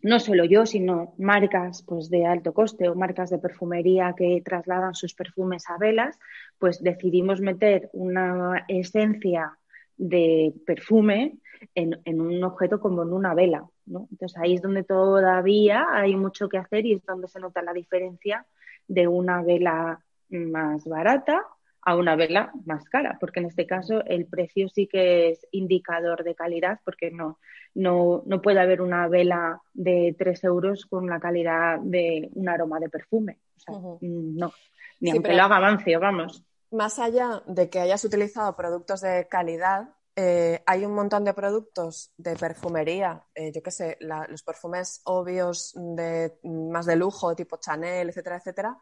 [0.02, 4.94] no solo yo, sino marcas pues, de alto coste o marcas de perfumería que trasladan
[4.94, 6.20] sus perfumes a velas,
[6.60, 9.58] pues decidimos meter una esencia
[9.98, 11.38] de perfume
[11.76, 13.66] en, un objeto como en una vela.
[13.86, 14.08] ¿no?
[14.12, 17.74] Entonces ahí es donde todavía hay mucho que hacer y es donde se nota la
[17.74, 18.46] diferencia
[18.88, 21.46] de una vela más barata
[21.86, 26.24] a una vela más cara, porque en este caso el precio sí que es indicador
[26.24, 27.40] de calidad, porque no,
[27.76, 32.80] no, no puede haber una vela de 3 euros con la calidad de un aroma
[32.80, 33.40] de perfume.
[33.58, 34.54] O sea, no,
[35.02, 36.46] ni aunque lo haga avance, vamos.
[36.74, 42.12] Más allá de que hayas utilizado productos de calidad, eh, hay un montón de productos
[42.18, 48.10] de perfumería, eh, yo qué sé, los perfumes obvios de, más de lujo, tipo Chanel,
[48.10, 48.78] etcétera, etcétera.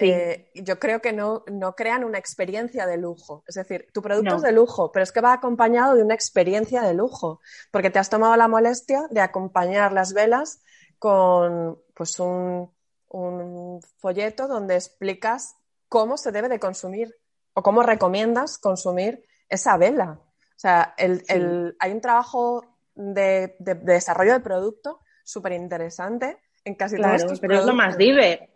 [0.00, 3.44] Eh, yo creo que no, no, crean una experiencia de lujo.
[3.46, 6.82] Es decir, tu producto es de lujo, pero es que va acompañado de una experiencia
[6.82, 10.60] de lujo, porque te has tomado la molestia de acompañar las velas
[10.98, 12.72] con pues un,
[13.06, 15.54] un folleto donde explicas
[15.88, 17.14] cómo se debe de consumir
[17.58, 20.20] o cómo recomiendas consumir esa vela.
[20.20, 27.18] O sea, el, hay un trabajo de, desarrollo de producto súper interesante en casi claro,
[27.18, 28.48] todos pero es lo más diver.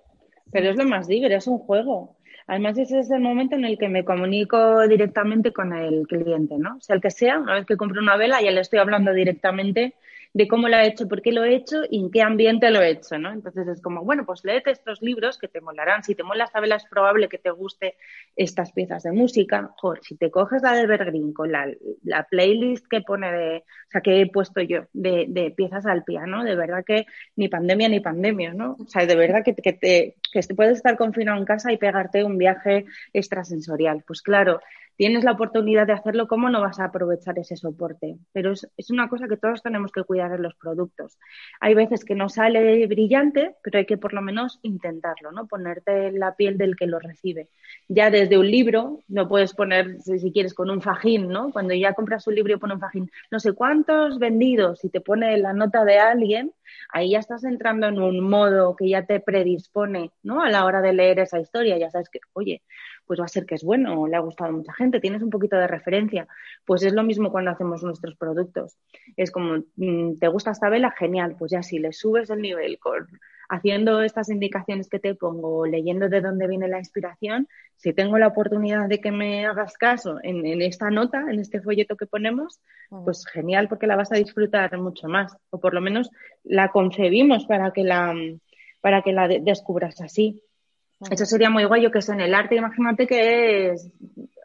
[0.53, 2.17] Pero es lo más diver, es un juego.
[2.47, 6.77] Además, ese es el momento en el que me comunico directamente con el cliente, ¿no?
[6.77, 9.12] O sea, el que sea, una vez que compro una vela, ya le estoy hablando
[9.12, 9.95] directamente
[10.35, 12.81] de cómo lo he hecho, por qué lo he hecho y en qué ambiente lo
[12.81, 13.33] he hecho, ¿no?
[13.33, 16.03] Entonces es como, bueno, pues léete estos libros que te molarán.
[16.03, 17.97] Si te mola esta vela es probable que te guste
[18.35, 19.71] estas piezas de música.
[19.77, 21.71] Joder, si te coges la de Evergreen con la,
[22.03, 26.03] la playlist que pone de, o sea, que he puesto yo de, de, piezas al
[26.03, 27.05] piano, de verdad que
[27.37, 28.77] ni pandemia ni pandemia, ¿no?
[28.81, 32.25] O sea, de verdad que, que, te, que puedes estar confinado en casa y pegarte
[32.25, 34.03] un viaje extrasensorial.
[34.07, 34.61] Pues claro,
[34.96, 38.16] tienes la oportunidad de hacerlo, ¿cómo no vas a aprovechar ese soporte?
[38.33, 41.18] Pero es, una cosa que todos tenemos que cuidar en los productos.
[41.61, 45.46] Hay veces que no sale brillante, pero hay que por lo menos intentarlo, ¿no?
[45.46, 47.48] Ponerte en la piel del que lo recibe.
[47.88, 51.50] Ya desde un libro, no puedes poner, si quieres, con un fajín, ¿no?
[51.52, 55.00] Cuando ya compras un libro y pone un fajín, no sé cuántos vendidos y te
[55.00, 56.52] pone la nota de alguien,
[56.90, 60.42] ahí ya estás entrando en un modo que ya te predispone, ¿no?
[60.42, 62.62] A la hora de leer esa historia, ya sabes que, oye,
[63.07, 65.31] pues va a ser que es bueno, le ha gustado a mucha gente, tienes un
[65.31, 66.27] poquito de referencia.
[66.65, 68.77] Pues es lo mismo cuando hacemos nuestros productos.
[69.17, 70.91] Es como, mm, ¿te gusta esta vela?
[70.93, 73.07] Genial, pues ya si le subes el nivel con,
[73.49, 78.29] haciendo estas indicaciones que te pongo, leyendo de dónde viene la inspiración, si tengo la
[78.29, 82.61] oportunidad de que me hagas caso en, esta nota, en este folleto que ponemos,
[82.91, 83.05] mm.
[83.05, 85.37] pues genial porque la vas a disfrutar mucho más.
[85.51, 86.11] O por lo menos
[86.45, 88.15] la concebimos para que la,
[88.81, 90.41] para que la descubras así.
[91.11, 93.91] Eso sería muy guay, yo que sé, en el arte, imagínate que es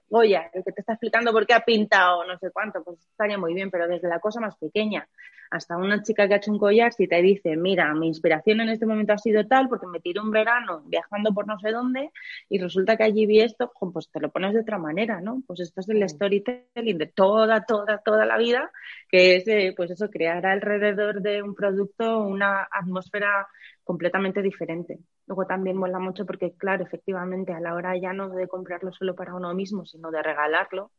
[0.09, 3.37] Goya, el que te está explicando por qué ha pintado no sé cuánto, pues estaría
[3.37, 5.07] muy bien, pero desde la cosa más pequeña
[5.49, 8.69] hasta una chica que ha hecho un collar, si te dice, mira, mi inspiración en
[8.69, 12.11] este momento ha sido tal, porque me tiré un verano viajando por no sé dónde
[12.49, 15.41] y resulta que allí vi esto, pues te lo pones de otra manera, ¿no?
[15.47, 18.71] Pues esto es el storytelling de toda, toda, toda la vida,
[19.09, 23.47] que es, eh, pues eso, crear alrededor de un producto una atmósfera
[23.83, 24.99] completamente diferente.
[25.27, 29.15] Luego también mola mucho porque, claro, efectivamente, a la hora ya no de comprarlo solo
[29.15, 30.91] para uno mismo, sino de regalarlo,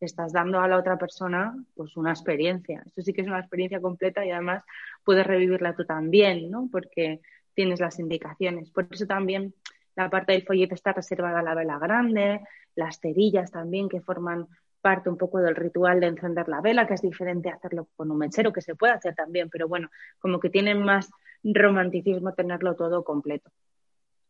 [0.00, 2.82] estás dando a la otra persona pues una experiencia.
[2.86, 4.64] Esto sí que es una experiencia completa y además
[5.04, 6.68] puedes revivirla tú también, ¿no?
[6.70, 7.20] Porque
[7.54, 8.70] tienes las indicaciones.
[8.70, 9.54] Por eso también
[9.96, 12.40] la parte del folleto está reservada a la vela grande,
[12.74, 14.48] las cerillas también que forman
[14.80, 18.18] parte un poco del ritual de encender la vela, que es diferente hacerlo con un
[18.18, 21.10] mechero, que se puede hacer también, pero bueno, como que tiene más
[21.42, 23.50] romanticismo tenerlo todo completo.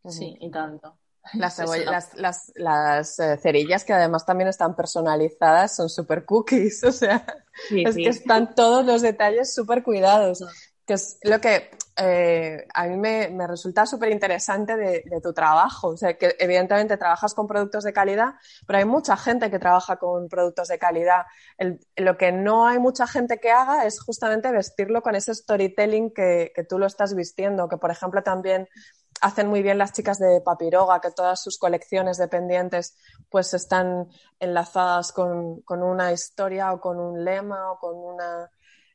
[0.09, 0.99] Sí, y tanto.
[1.33, 1.59] Las,
[2.14, 7.25] las, las, eh, cerillas que además también están personalizadas son super cookies, o sea,
[7.71, 10.45] es que están todos los detalles súper cuidados,
[10.87, 15.33] que es lo que eh, a mí me, me resulta súper interesante de, de, tu
[15.33, 18.35] trabajo, o sea, que evidentemente trabajas con productos de calidad,
[18.67, 21.23] pero hay mucha gente que trabaja con productos de calidad.
[21.57, 26.12] El, lo que no hay mucha gente que haga es justamente vestirlo con ese storytelling
[26.12, 28.69] que, que tú lo estás vistiendo, que por ejemplo también
[29.24, 32.94] hacen muy bien las chicas de Papiroga, que todas sus colecciones de pendientes
[33.30, 34.08] pues están
[34.38, 38.50] enlazadas con, una historia o con un lema o con una...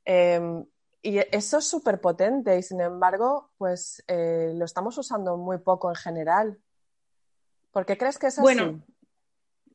[0.06, 0.64] Em,
[1.02, 5.90] y eso es súper potente y sin embargo pues eh, lo estamos usando muy poco
[5.90, 6.60] en general.
[7.72, 8.44] ¿Por qué crees que es así?
[8.44, 8.84] Bueno,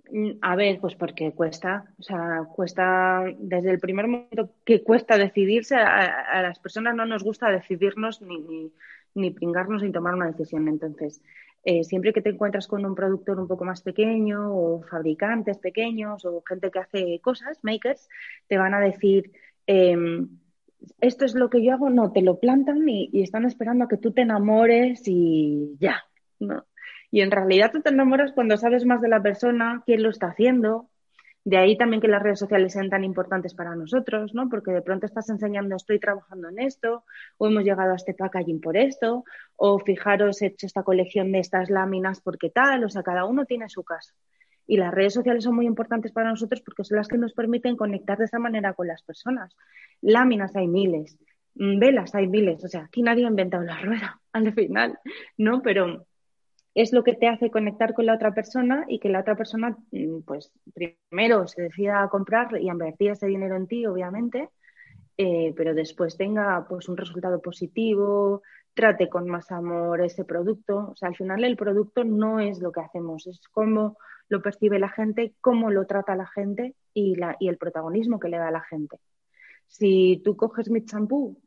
[0.08, 5.18] mm, a ver, pues porque cuesta, o sea, cuesta desde el primer momento que cuesta
[5.18, 8.72] decidirse, a, las personas no nos gusta decidirnos ni ni
[9.14, 10.68] pringarnos sin tomar una decisión.
[10.68, 11.22] Entonces,
[11.64, 16.24] eh, siempre que te encuentras con un productor un poco más pequeño o fabricantes pequeños
[16.24, 18.09] o gente que hace cosas, makers,
[18.48, 19.33] te van a decir,
[19.66, 20.29] em,
[21.00, 23.88] esto es lo que yo hago, no, te lo plantan y, y, están esperando a
[23.88, 26.05] que tú te enamores y ya,
[26.38, 26.66] ¿no?
[27.11, 30.27] Y en realidad tú te enamoras cuando sabes más de la persona, quién lo está
[30.27, 30.90] haciendo,
[31.44, 34.48] de ahí también que las redes sociales sean tan importantes para nosotros, ¿no?
[34.48, 37.04] Porque de pronto estás enseñando, estoy trabajando en esto,
[37.37, 39.24] o hemos llegado a este packaging por esto,
[39.57, 43.44] o fijaros, he hecho esta colección de estas láminas porque tal, o sea, cada uno
[43.44, 44.14] tiene su caso.
[44.66, 47.76] Y las redes sociales son muy importantes para nosotros porque son las que nos permiten
[47.76, 49.54] conectar de esa manera con las personas.
[50.00, 51.18] Láminas hay miles,
[51.57, 54.98] mm, velas hay miles, o sea, aquí nadie ha inventado la rueda al final,
[55.37, 55.61] ¿no?
[55.61, 56.07] Pero
[56.74, 59.76] es lo que te hace conectar con la otra persona y que la otra persona,
[59.92, 64.50] mm, pues, primero se decida a comprar y a invertir ese dinero en ti, obviamente,
[65.16, 68.42] eh, pero después tenga, pues, un resultado positivo,
[68.74, 70.90] trate con más amor ese producto.
[70.92, 73.96] O sea, al final el producto no es lo que hacemos, es cómo
[74.28, 78.28] lo percibe la gente, cómo lo trata la gente y, la, y el protagonismo que
[78.28, 78.98] le da a la gente.
[79.66, 81.40] Si tú coges mi champú,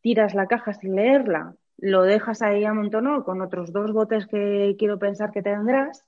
[0.00, 5.00] tiras la caja sin leerla lo dejas ahí amontonado con otros dos botes que quiero
[5.00, 6.04] pensar que tendrás,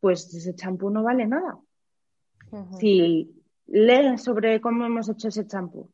[0.00, 1.56] pues ese champú no vale nada.
[2.80, 3.32] Si
[3.66, 5.88] lees sobre cómo hemos hecho ese champú,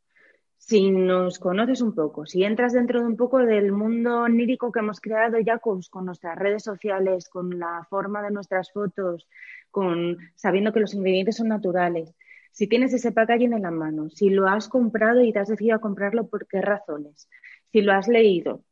[0.57, 4.79] si nos conoces un poco, si entras dentro de un poco del mundo onírico que
[4.79, 9.27] hemos creado ya con, con, nuestras redes sociales, con la forma de nuestras fotos,
[9.69, 12.15] con sabiendo que los ingredientes son naturales,
[12.51, 15.75] si tienes ese packaging en la mano, si lo has comprado y te has decidido
[15.75, 17.29] a comprarlo, ¿por qué razones?
[17.71, 18.63] Si lo has leído,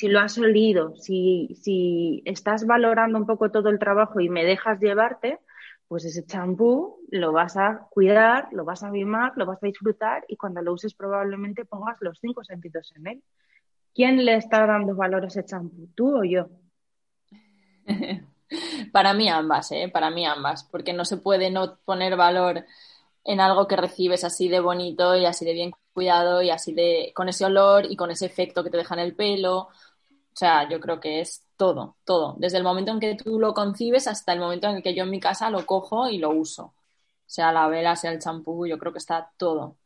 [0.00, 4.80] si lo has olido, si, estás valorando un poco todo el trabajo y me dejas
[4.80, 5.40] llevarte,
[5.88, 10.24] pues ese champú lo vas a cuidar, lo vas a mimar, lo vas a disfrutar
[10.26, 13.22] y cuando lo uses probablemente pongas los cinco sentidos en él.
[13.94, 16.48] ¿Quién le está dando valor a ese champú, tú o yo?
[18.92, 19.90] Para mí ambas, ¿eh?
[19.92, 22.64] Para mí ambas, porque no se puede no poner valor
[23.24, 27.12] en algo que recibes así de bonito y así de bien cuidado y así de
[27.14, 29.68] con ese olor y con ese efecto que te deja en el pelo.
[30.32, 32.36] O sea, yo creo que es todo, todo.
[32.38, 35.04] Desde el momento en que tú lo concibes hasta el momento en el que yo
[35.04, 36.74] en mi casa lo cojo y lo uso.
[37.26, 39.76] Sea la vela, sea el champú, yo creo que está todo.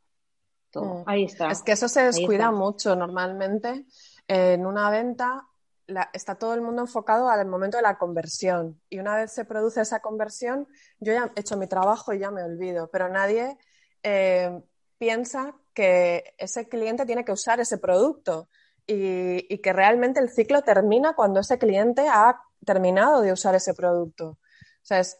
[0.70, 1.00] todo.
[1.00, 1.04] Mm.
[1.06, 1.48] Ahí está.
[1.50, 3.86] Es que eso se descuida mucho normalmente.
[4.28, 5.46] En una venta
[6.12, 8.80] está todo el mundo enfocado al momento de la conversión.
[8.88, 10.66] Y una vez se produce esa conversión,
[10.98, 13.58] yo ya he hecho mi trabajo y ya me olvido, pero nadie
[14.02, 14.62] eh,
[14.98, 18.48] piensa que ese cliente tiene que usar ese producto
[18.86, 24.38] y, que realmente el ciclo termina cuando ese cliente ha terminado de usar ese producto.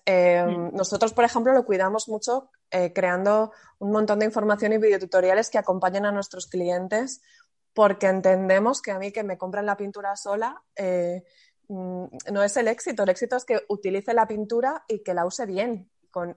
[0.05, 0.77] Eh, mm.
[0.77, 5.59] nosotros, por ejemplo, lo cuidamos mucho eh, creando un montón de información y videotutoriales que
[5.59, 7.23] acompañen a nuestros clientes
[7.73, 11.25] porque entendemos que a mí que me compren la pintura sola eh,
[11.69, 13.03] mm, no es el éxito.
[13.03, 15.91] El éxito es que utilice la pintura y que la use bien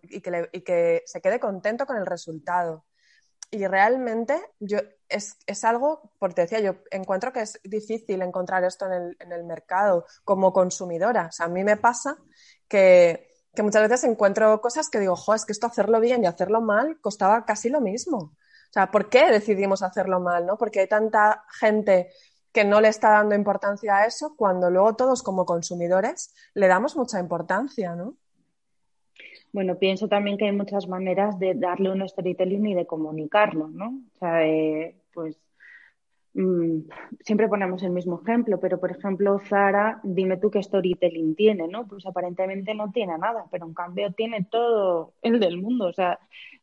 [0.10, 2.86] y, que se quede contento con el resultado.
[3.50, 8.86] Y realmente yo, es, algo, porque te decía, yo encuentro que es difícil encontrar esto
[8.92, 11.28] en el, mercado como consumidora.
[11.30, 12.18] O sea, a mí me pasa
[12.68, 16.28] que, que muchas veces encuentro cosas que digo, jo, es que esto hacerlo bien y
[16.28, 18.18] hacerlo mal costaba casi lo mismo.
[18.18, 20.46] O sea, ¿por qué decidimos hacerlo mal?
[20.46, 20.58] ¿no?
[20.58, 22.12] Porque hay tanta gente
[22.52, 26.96] que no le está dando importancia a eso cuando luego todos como consumidores le damos
[26.98, 28.18] mucha importancia, ¿no?
[29.54, 34.02] Bueno, pienso también que hay muchas maneras de darle un storytelling y de comunicarlo, ¿no?
[34.14, 34.42] O sea,
[35.14, 35.40] pues
[36.38, 36.82] Mm,
[37.22, 41.88] siempre ponemos el mismo ejemplo, pero por ejemplo, Zara, dime tú qué storytelling tiene, ¿no?
[41.88, 45.88] Pues aparentemente no tiene nada, pero en cambio tiene todo el del mundo.
[45.88, 46.20] O sea,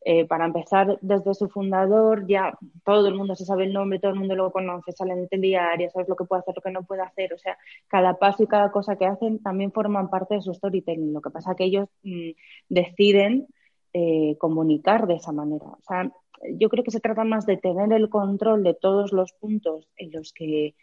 [0.06, 4.12] eh, para empezar, desde su fundador, ya todo el mundo se sabe el nombre, todo
[4.12, 6.70] el mundo lo conoce, sale en el diario, sabes lo que puede hacer, lo que
[6.70, 7.32] no puede hacer.
[7.32, 7.56] O sea,
[7.88, 11.14] cada paso y cada cosa que hacen también forman parte de su storytelling.
[11.14, 12.30] Lo que pasa es que ellos mm,
[12.68, 13.46] deciden
[13.94, 15.66] eh, comunicar de esa manera.
[15.66, 16.12] O sea,
[16.58, 20.12] yo creo que se trata más de tener el control de todos los puntos en
[20.12, 20.74] los que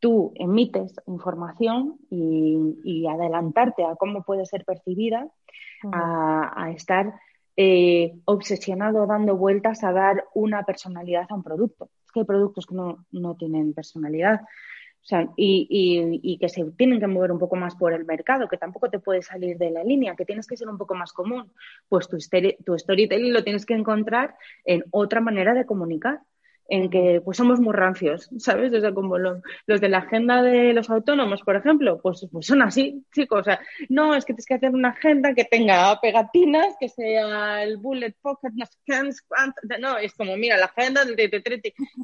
[0.00, 5.28] tú emites información y, adelantarte a cómo puede ser percibida,
[5.92, 7.14] a, estar
[7.56, 11.90] eh, obsesionado dando vueltas a dar una personalidad a un producto.
[12.04, 14.42] Es que hay productos que no, no tienen personalidad.
[14.42, 18.48] O sea, y, y, que se tienen que mover un poco más por el mercado,
[18.48, 21.12] que tampoco te puedes salir de la línea, que tienes que ser un poco más
[21.12, 21.52] común.
[21.90, 22.16] Pues tu,
[22.64, 26.20] tu storytelling lo tienes que encontrar en otra manera de comunicar,
[26.68, 28.72] en que pues somos muy rancios, ¿sabes?
[28.72, 32.62] O sea, como los, de la agenda de los autónomos, por ejemplo, pues, pues son
[32.62, 33.40] así, chicos.
[33.40, 37.62] O sea, no, es que tienes que hacer una agenda que tenga pegatinas, que sea
[37.62, 38.50] el bullet pocket,
[39.80, 41.16] no, es como, mira, la agenda del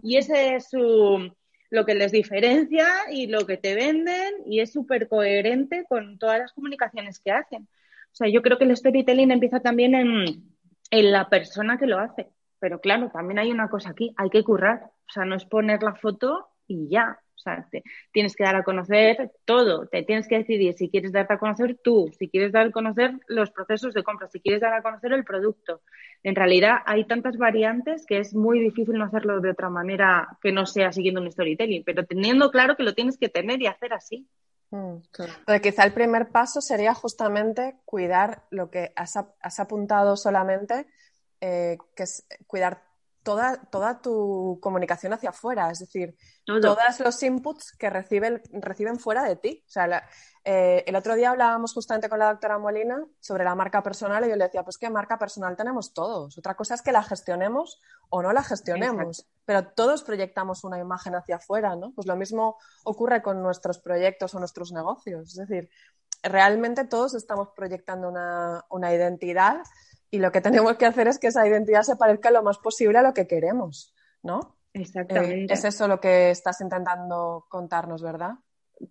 [0.03, 1.33] y ese es su
[1.71, 6.41] lo que les diferencia y lo que te venden y es súper coherente con todas
[6.41, 7.63] las comunicaciones que hacen.
[7.63, 10.25] O sea, yo creo que el storytelling empieza también en,
[10.91, 12.29] en la persona que lo hace.
[12.61, 14.83] Pero claro, también hay una cosa aquí, hay que currar.
[14.85, 17.19] O sea, no es poner la foto y ya.
[17.35, 21.11] O sea, te, tienes que dar a conocer todo, te tienes que decidir si quieres
[21.11, 24.61] darte a conocer tú, si quieres dar a conocer los procesos de compra, si quieres
[24.61, 25.81] dar a conocer el producto.
[26.23, 30.53] En realidad hay tantas variantes que es muy difícil no hacerlo de otra manera que
[30.53, 33.95] no sea siguiendo un storytelling, pero teniendo claro que lo tienes que tener y hacer
[33.95, 34.29] así.
[34.71, 34.99] Mm,
[35.63, 39.17] quizá el primer paso sería justamente cuidar lo que has,
[39.59, 40.87] apuntado solamente,
[41.41, 42.83] eh, que es cuidar
[43.23, 49.23] toda, toda tu comunicación hacia afuera, es decir, todos los inputs que reciben, reciben fuera
[49.25, 49.63] de ti.
[49.67, 50.09] O sea,
[50.45, 54.31] eh, el otro día hablábamos justamente con la doctora Molina sobre la marca personal y
[54.31, 56.37] yo le decía, pues que marca personal tenemos todos.
[56.39, 61.15] Otra cosa es que la gestionemos o no la gestionemos, pero todos proyectamos una imagen
[61.15, 61.93] hacia afuera, ¿no?
[61.93, 65.39] Pues lo mismo ocurre con nuestros proyectos o nuestros negocios.
[65.39, 65.71] Es decir,
[66.23, 69.63] realmente todos estamos proyectando una, una identidad
[70.11, 72.99] y lo que tenemos que hacer es que esa identidad se parezca lo más posible
[72.99, 74.57] a lo que queremos, ¿no?
[74.73, 75.53] Exactamente.
[75.53, 78.35] Eh, es eso lo que estás intentando contarnos, ¿verdad?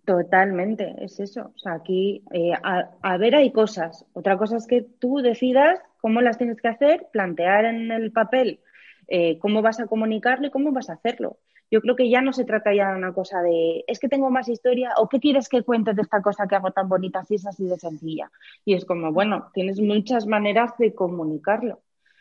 [0.04, 1.52] Totalmente, es eso.
[1.54, 4.06] O sea, aquí, eh, a, ver, hay cosas.
[4.12, 8.60] Otra cosa es que tú decidas cómo las tienes que hacer, plantear en el papel
[9.08, 11.38] eh, cómo vas a comunicarlo y cómo vas a hacerlo
[11.70, 14.30] yo creo que ya no se trata ya de una cosa de, es que tengo
[14.30, 17.36] más historia o qué quieres que cuente de esta cosa que hago tan bonita si
[17.36, 18.30] es así de sencilla.
[18.64, 21.74] Y es como, bueno, tienes muchas maneras de comunicarlo.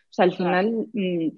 [0.09, 1.29] O sea, al final, mm,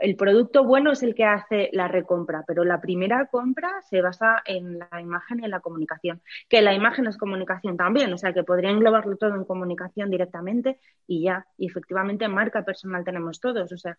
[0.00, 4.42] el producto bueno es el que hace la recompra, pero la primera compra se basa
[4.44, 6.20] en la imagen y en la comunicación.
[6.48, 10.78] Que la imagen es comunicación también, o sea, que podría englobarlo todo en comunicación directamente
[11.06, 11.46] y ya.
[11.56, 13.72] Y efectivamente, marca personal tenemos todos.
[13.72, 13.96] O sea,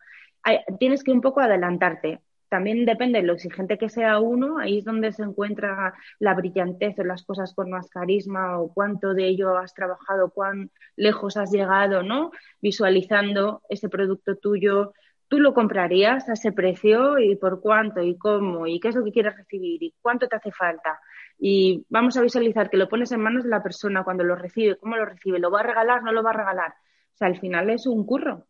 [0.80, 2.22] tienes que un poco adelantarte
[2.52, 7.00] también depende de lo exigente que sea uno, ahí es donde se encuentra la brillantez
[7.00, 11.50] o las cosas con más carisma o cuánto de ello has trabajado, cuán lejos has
[11.50, 12.32] llegado, ¿no?
[12.62, 14.92] Visualizando ese producto tuyo.
[15.30, 19.06] ¿Tú lo comprarías a ese precio y por cuánto y cómo y qué es lo
[19.06, 21.00] que quieres recibir y cuánto te hace falta?
[21.40, 24.76] Y vamos a visualizar que lo pones en manos de la persona cuando lo recibe,
[24.76, 26.72] cómo lo recibe, lo va a regalar, no lo va a regalar.
[27.14, 28.46] O sea, al final es un curro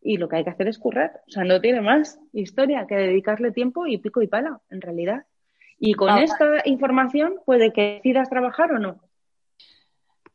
[0.00, 1.22] y lo que hay que hacer es currar.
[1.26, 5.26] O sea, no tiene más historia que dedicarle tiempo y pico y pala, en realidad.
[5.78, 9.00] Y con esta información puede que decidas trabajar o no.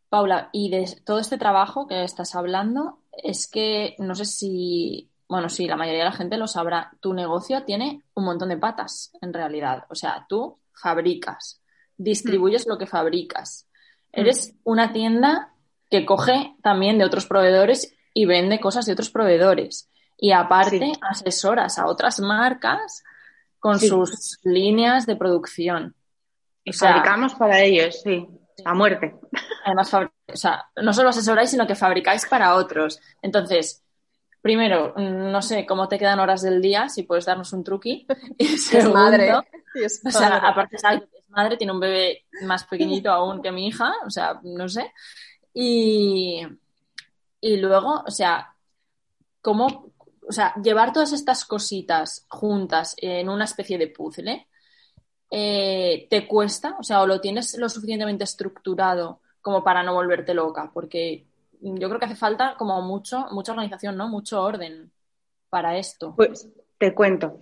[0.09, 5.49] Paula, y de todo este trabajo que estás hablando, es que no sé si, bueno,
[5.49, 9.11] sí, la mayoría de la gente lo sabrá, tu negocio tiene un montón de patas,
[9.22, 9.86] en realidad.
[9.89, 11.61] O sea, tú fabricas,
[11.97, 13.68] distribuyes lo que fabricas.
[14.14, 14.20] Mm.
[14.20, 15.53] Eres una tienda
[15.89, 19.89] que coge también de otros proveedores y vende cosas de otros proveedores.
[20.18, 23.03] Y aparte, asesoras a otras marcas
[23.59, 25.95] con sus líneas de producción.
[26.64, 28.28] Y fabricamos para ellos, sí,
[28.64, 29.16] a muerte.
[29.66, 32.99] Además, o sea, no solo asesoráis, sino que fabricáis para otros.
[33.22, 33.84] Entonces,
[34.41, 38.05] primero, no sé cómo te quedan horas del día, si puedes darnos un truqui.
[38.38, 39.34] es madre.
[39.34, 40.84] o sea, aparte es
[41.30, 44.91] madre, tiene un bebé más pequeñito aún que mi hija, o sea, no sé.
[45.53, 46.45] Y,
[47.43, 48.55] y luego, o sea,
[49.41, 49.91] cómo,
[50.25, 54.47] o sea, llevar todas estas cositas juntas en una especie de puzzle,
[55.29, 56.77] eh, ¿te cuesta?
[56.79, 61.25] O sea, o lo tienes lo suficientemente estructurado como para no volverte loca, porque
[61.59, 64.07] yo creo que hace falta como mucho, mucha organización, ¿no?
[64.07, 64.89] Mucho orden
[65.49, 66.15] para esto.
[66.15, 67.41] Pues te cuento.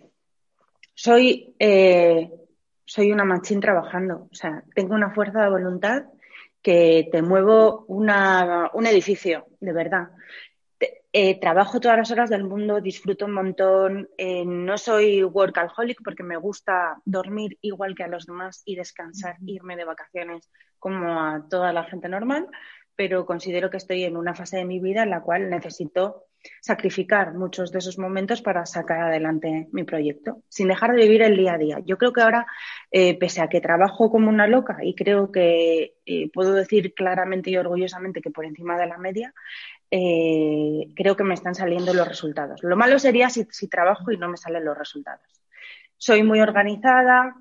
[0.95, 2.31] Soy, eh,
[2.85, 4.27] soy una machín trabajando.
[4.31, 6.05] O sea, tengo una fuerza de voluntad
[6.61, 10.09] que te muevo una, un edificio, de verdad.
[11.13, 16.23] Eh, trabajo todas las horas del mundo, disfruto un montón, eh, no soy workaholic porque
[16.23, 20.49] me gusta dormir igual que a los demás y descansar, irme de vacaciones
[20.79, 22.47] como a toda la gente normal,
[22.95, 26.27] pero considero que estoy en una fase de mi vida en la cual necesito
[26.61, 31.37] sacrificar muchos de esos momentos para sacar adelante mi proyecto, sin dejar de vivir el
[31.37, 31.79] día a día.
[31.85, 32.45] Yo creo que ahora,
[32.91, 37.49] eh, pese a que trabajo como una loca y creo que eh, puedo decir claramente
[37.49, 39.33] y orgullosamente que por encima de la media,
[39.89, 42.63] eh, creo que me están saliendo los resultados.
[42.63, 45.25] Lo malo sería si, si trabajo y no me salen los resultados.
[45.97, 47.35] Soy muy organizada,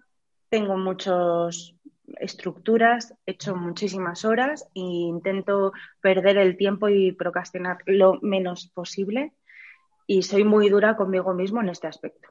[0.48, 1.76] tengo muchos
[2.18, 9.32] estructuras, he hecho muchísimas horas e intento perder el tiempo y procrastinar lo menos posible
[10.06, 12.30] y soy muy dura conmigo mismo en este aspecto.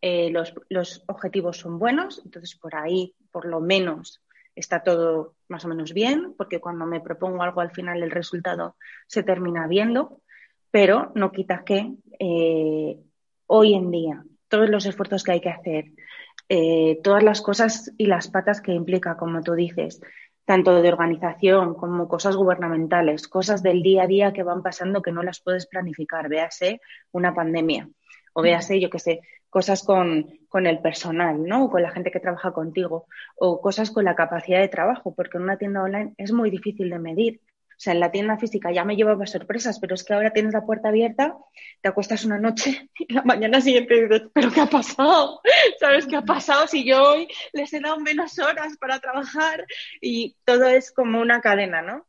[0.00, 4.22] Eh, los, los, objetivos son buenos, entonces por ahí, por lo menos,
[4.54, 8.76] está todo más o menos bien, porque cuando me propongo algo al final el resultado
[9.06, 10.20] se termina viendo,
[10.70, 12.98] pero no quita que eh,
[13.46, 15.86] hoy en día todos los esfuerzos que hay que hacer,
[16.48, 20.00] eh, todas las cosas y las patas que implica, como tú dices,
[20.44, 25.12] tanto de organización como cosas gubernamentales, cosas del día a día que van pasando que
[25.12, 26.80] no las puedes planificar, véase
[27.12, 27.88] una pandemia
[28.34, 31.66] o véase, yo qué sé, cosas con, con, el personal, ¿no?
[31.66, 35.38] O con la gente que trabaja contigo, o cosas con la capacidad de trabajo, porque
[35.38, 37.40] en una tienda online es muy difícil de medir.
[37.74, 40.52] O sea, en la tienda física ya me llevaba sorpresas, pero es que ahora tienes
[40.52, 41.36] la puerta abierta,
[41.80, 45.40] te acuestas una noche y la mañana siguiente dices, ¿pero qué ha pasado?
[45.80, 49.66] ¿Sabes qué ha pasado si yo hoy les he dado menos horas para trabajar?
[50.00, 52.06] Y todo es como una cadena, ¿no?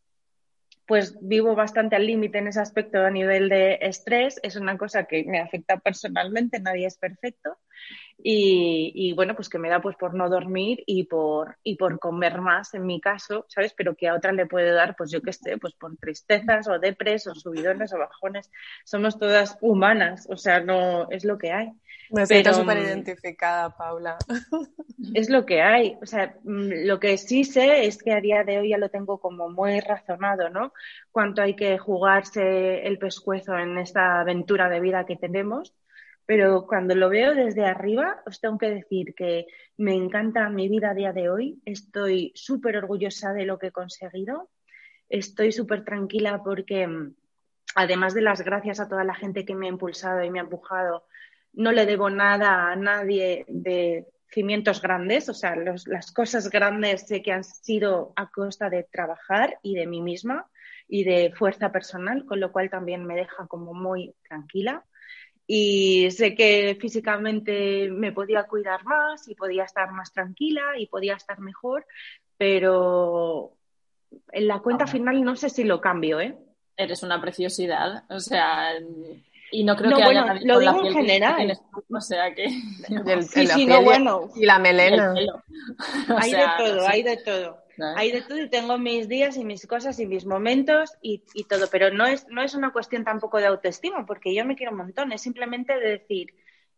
[0.86, 5.06] Pues vivo bastante al límite en ese aspecto a nivel de estrés, es una cosa
[5.06, 7.58] que me afecta personalmente, nadie es perfecto
[8.18, 12.42] y, bueno, pues que me da pues por no dormir y por, y por comer
[12.42, 13.74] más en mi caso, ¿sabes?
[13.76, 16.80] Pero que a otra le puede dar, pues yo qué sé, pues por tristezas o
[16.80, 18.50] depres o subidones o bajones.
[18.84, 21.72] Somos todas humanas, o sea, no es lo que hay.
[22.10, 24.18] Me siento súper identificada, Paula.
[25.14, 25.98] Es lo que hay.
[26.02, 28.90] O sea, mm, lo que sí sé es que a día de hoy ya lo
[28.90, 30.74] tengo como muy razonado, ¿no?
[31.12, 35.76] Cuánto hay que jugarse el pescuezo en esta aventura de vida que tenemos
[36.26, 39.46] pero cuando lo veo desde arriba, os tengo que decir que
[39.78, 41.62] me encanta mi vida a día de hoy.
[41.66, 44.50] Estoy súper orgullosa de lo que he conseguido.
[45.08, 47.16] Estoy súper tranquila porque, mm,
[47.76, 50.44] además de las gracias a toda la gente que me ha impulsado y me ha
[50.44, 51.06] empujado,
[51.54, 55.30] no le debo nada a nadie de cimientos grandes.
[55.30, 59.86] O sea, las cosas grandes sé que han sido a costa de trabajar y de
[59.86, 60.50] mí misma
[60.88, 64.84] y de fuerza personal, con lo cual también me deja como muy tranquila.
[65.48, 71.14] Y sé que físicamente me podía cuidar más y podía estar más tranquila y podía
[71.16, 71.86] estar mejor,
[72.38, 73.54] pero
[74.32, 76.36] en la cuenta final no sé si lo cambio, ¿eh?
[76.78, 78.72] Eres una preciosidad, o sea,
[79.52, 81.36] y no creo No, que bueno, haya nadie lo digo en general.
[81.38, 84.30] tienes o sea que Y el- Sí, la sí, piel no, y- bueno.
[84.36, 85.14] y la y el melena.
[86.10, 87.58] O Hay sea, de todo, sí, hay de todo.
[87.78, 87.96] ¿No?
[87.96, 91.20] Hay de todo y tengo mis días y mis cosas y mis momentos y,
[91.50, 94.72] todo, pero no es, no es una cuestión tampoco de autoestima, porque yo me quiero
[94.72, 96.34] un montón, es simplemente de decir,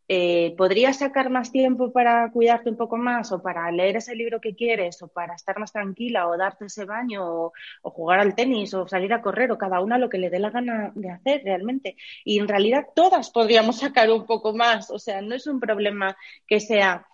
[0.10, 4.40] eh, ¿podrías sacar más tiempo para cuidarte un poco más o para leer ese libro
[4.40, 8.34] que quieres o para estar más tranquila o darte ese baño o, o jugar al
[8.34, 11.12] tenis o salir a correr o cada una lo que le dé la gana de
[11.12, 11.98] hacer realmente?
[12.24, 16.16] Y en realidad todas podríamos sacar un poco más, o sea, no es un problema
[16.48, 17.06] que sea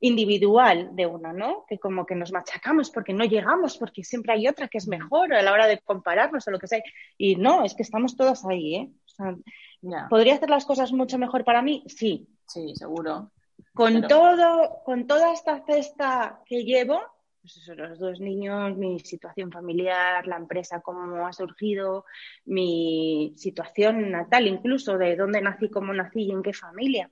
[0.00, 1.64] individual de una, ¿no?
[1.68, 5.32] Que como que nos machacamos porque no llegamos, porque siempre hay otra que es mejor
[5.34, 6.82] a la hora de compararnos o lo que sea.
[7.16, 8.90] Y no, es que estamos todas ahí, ¿eh?
[9.04, 9.36] O sea,
[9.82, 11.82] Ya, ¿podría hacer las cosas mucho mejor para mí?
[11.86, 12.28] Sí.
[12.46, 13.30] sí, seguro.
[13.74, 17.00] Con Pero- todo, con toda esta cesta que llevo,
[17.40, 22.04] pues eso, los dos niños, mi situación familiar, la empresa, cómo ha surgido,
[22.44, 27.10] mi situación natal, incluso de dónde nací, cómo nací y en qué familia.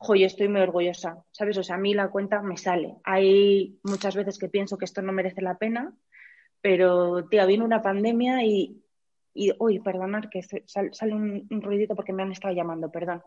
[0.00, 1.58] Jo, estoy muy orgullosa, ¿sabes?
[1.58, 2.96] O sea, a mí la cuenta me sale.
[3.04, 5.92] Hay muchas veces que pienso que esto no merece la pena,
[6.60, 8.80] pero, tía, viene una pandemia y,
[9.34, 13.22] y uy, perdonad que sale un, un ruidito porque me han estado llamando, perdón.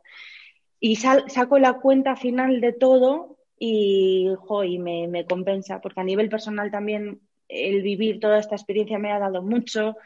[0.79, 6.29] Y sal- saco la cuenta final de todo y, jo, me compensa, porque a nivel
[6.29, 7.19] personal también
[7.49, 9.97] el vivir toda esta experiencia me ha dado mucho,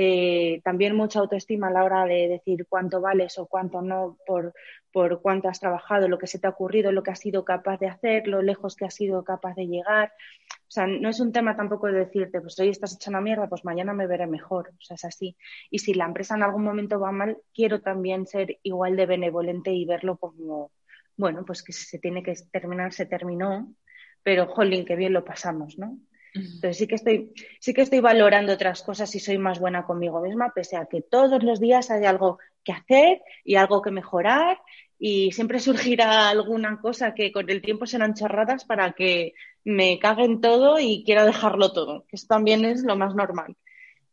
[0.00, 4.54] eh, también mucha autoestima a la hora de decir cuánto vales o cuánto no por,
[4.92, 7.78] por cuánto has trabajado, lo que se te ha ocurrido, lo que has sido capaz
[7.80, 10.12] de hacer, lo lejos que has sido capaz de llegar.
[10.52, 13.48] O sea, no es un tema tampoco de decirte, pues hoy estás hecha una mierda,
[13.48, 14.68] pues mañana me veré mejor.
[14.78, 15.36] O sea, es así.
[15.68, 19.72] Y si la empresa en algún momento va mal, quiero también ser igual de benevolente
[19.72, 20.70] y verlo como,
[21.16, 23.74] bueno, pues que si se tiene que terminar, se terminó,
[24.22, 25.98] pero jolín, qué bien lo pasamos, ¿no?
[26.34, 30.20] Entonces sí que estoy, sí que estoy valorando otras cosas y soy más buena conmigo
[30.20, 34.58] misma, pese a que todos los días hay algo que hacer y algo que mejorar
[34.98, 40.40] y siempre surgirá alguna cosa que con el tiempo serán chorradas para que me caguen
[40.40, 43.56] todo y quiera dejarlo todo, que eso también es lo más normal.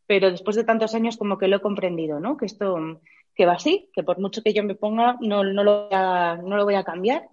[0.06, 2.36] Pero después de tantos años como que lo he comprendido, ¿no?
[2.36, 3.00] Que esto
[3.34, 6.56] que va así, que por mucho que yo me ponga no, lo, voy a, no
[6.56, 7.28] lo voy a cambiar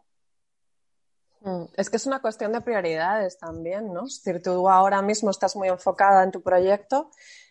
[1.76, 4.06] Es que es una cuestión de prioridades también, ¿no?
[4.06, 7.10] Es decir, tú ahora mismo estás muy enfocada en tu proyecto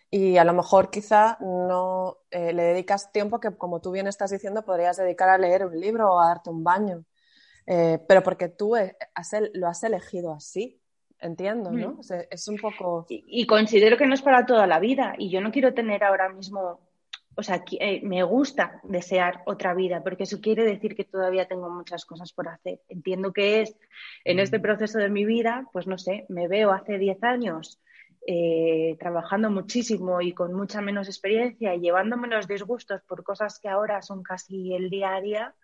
[0.09, 4.31] y a lo mejor quizá no eh, le dedicas tiempo que, como tú bien estás
[4.31, 7.05] diciendo, podrías dedicar a leer un libro o a darte un baño.
[7.65, 10.81] Eh, pero porque tú eh, has lo has elegido así,
[11.19, 11.93] entiendo, ¿no?
[11.93, 11.99] Mm.
[11.99, 13.05] O sea, es un poco...
[13.09, 16.03] y, y considero que no es para toda la vida y yo no quiero tener
[16.03, 16.79] ahora mismo,
[17.35, 21.69] o sea, eh, me gusta desear otra vida porque eso quiere decir que todavía tengo
[21.69, 22.81] muchas cosas por hacer.
[22.89, 23.75] Entiendo que es
[24.23, 27.79] en este proceso de mi vida, pues no sé, me veo hace 10 años
[28.25, 33.67] eh, trabajando muchísimo y con mucha menos experiencia y llevándome los disgustos por cosas que
[33.67, 35.55] ahora son casi el día a día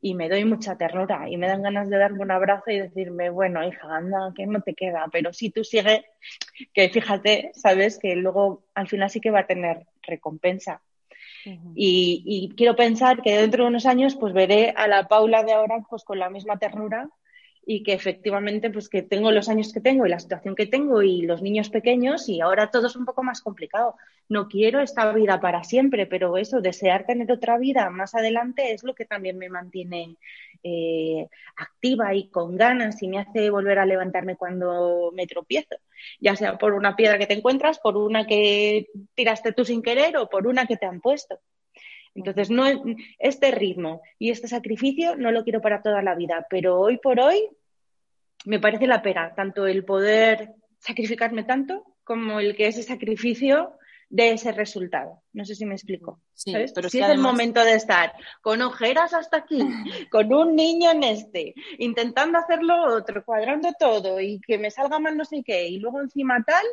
[0.00, 3.30] y me doy mucha ternura y me dan ganas de darme un abrazo y decirme,
[3.30, 6.02] bueno, hija, anda, que no te queda, pero si tú sigues,
[6.74, 10.82] que fíjate, sabes que luego al final sí que va a tener recompensa.
[11.74, 15.52] Y, y quiero pensar que dentro de unos años pues veré a la Paula de
[15.52, 17.08] ahora pues con la misma ternura
[17.70, 21.02] y que efectivamente pues que tengo los años que tengo y la situación que tengo
[21.02, 23.94] y los niños pequeños y ahora todo es un poco más complicado.
[24.26, 28.84] No quiero esta vida para siempre, pero eso, desear tener otra vida más adelante es
[28.84, 30.16] lo que también me mantiene
[30.62, 35.76] eh, activa y con ganas y me hace volver a levantarme cuando me tropiezo,
[36.20, 40.16] ya sea por una piedra que te encuentras, por una que tiraste tú sin querer
[40.16, 41.38] o por una que te han puesto.
[42.14, 42.64] Entonces, no,
[43.18, 47.20] este ritmo y este sacrificio no lo quiero para toda la vida, pero hoy por
[47.20, 47.46] hoy
[48.44, 53.78] me parece la pena, tanto el poder sacrificarme tanto como el que ese sacrificio
[54.08, 55.22] de ese resultado.
[55.32, 56.20] No sé si me explico.
[56.32, 56.72] Sí, ¿sabes?
[56.72, 59.58] pero es si que es el momento de estar con ojeras hasta aquí,
[60.10, 65.16] con un niño en este, intentando hacerlo otro, cuadrando todo y que me salga mal
[65.16, 66.64] no sé qué, y luego encima tal,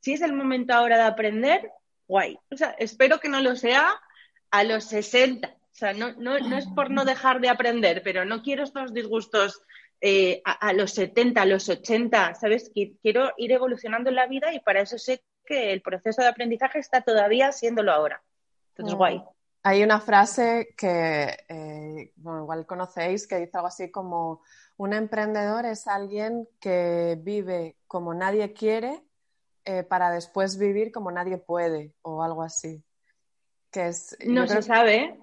[0.00, 1.70] si es el momento ahora de aprender,
[2.06, 2.38] guay.
[2.50, 4.00] O sea, espero que no lo sea
[4.50, 5.48] a los 60.
[5.48, 8.94] O sea, no, no, no es por no dejar de aprender, pero no quiero estos
[8.94, 9.60] disgustos
[10.00, 12.72] eh, a, a los 70, a los 80, ¿sabes?
[12.74, 16.28] Qui- Quiero ir evolucionando en la vida y para eso sé que el proceso de
[16.28, 18.22] aprendizaje está todavía siéndolo ahora.
[18.70, 18.98] Entonces, Mm.
[18.98, 19.22] guay.
[19.66, 24.42] Hay una frase que, eh, bueno, igual conocéis, que dice algo así como,
[24.76, 29.00] un emprendedor es alguien que vive como nadie quiere
[29.64, 32.84] eh, para después vivir como nadie puede o algo así.
[33.70, 35.18] Que es, no se sabe,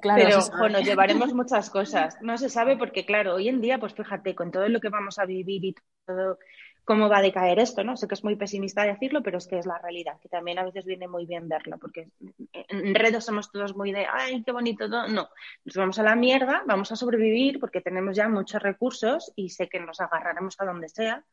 [0.00, 2.18] Claro, pero nos llevaremos muchas cosas.
[2.20, 5.18] No se sabe porque, claro, hoy en día, pues fíjate, con todo lo que vamos
[5.18, 5.74] a vivir y
[6.06, 6.38] todo
[6.84, 7.96] cómo va a decaer esto, ¿no?
[7.96, 10.64] Sé que es muy pesimista decirlo, pero es que es la realidad, que también a
[10.64, 12.10] veces viene muy bien verlo, porque
[12.52, 15.08] en redes somos todos muy de, ay, qué bonito todo.
[15.08, 15.28] No,
[15.64, 19.68] nos vamos a la mierda, vamos a sobrevivir porque tenemos ya muchos recursos y sé
[19.68, 21.24] que nos agarraremos a donde sea,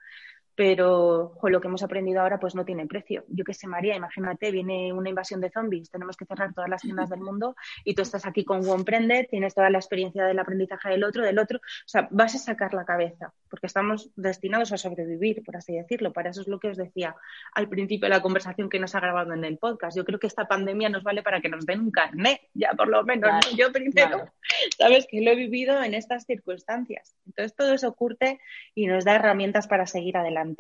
[0.56, 3.24] pero lo que hemos aprendido ahora pues no tiene precio.
[3.28, 6.82] Yo qué sé, María, imagínate, viene una invasión de zombies, tenemos que cerrar todas las
[6.82, 10.90] tiendas del mundo y tú estás aquí con OnePrender, tienes toda la experiencia del aprendizaje
[10.90, 14.78] del otro, del otro, o sea, vas a sacar la cabeza, porque estamos destinados a
[14.78, 16.14] sobrevivir, por así decirlo.
[16.14, 17.16] Para eso es lo que os decía
[17.54, 19.98] al principio de la conversación que nos ha grabado en el podcast.
[19.98, 22.88] Yo creo que esta pandemia nos vale para que nos den un carnet, ya por
[22.88, 23.32] lo menos.
[23.56, 24.32] Yo primero,
[24.78, 27.16] sabes que lo he vivido en estas circunstancias.
[27.26, 28.40] Entonces todo eso ocurre
[28.76, 30.51] y nos da herramientas para seguir adelante.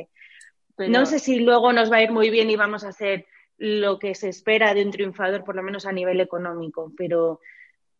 [0.77, 3.25] No sé si luego nos va a ir muy bien y vamos a ser
[3.57, 7.39] lo que se espera de un triunfador, por lo menos a nivel económico, pero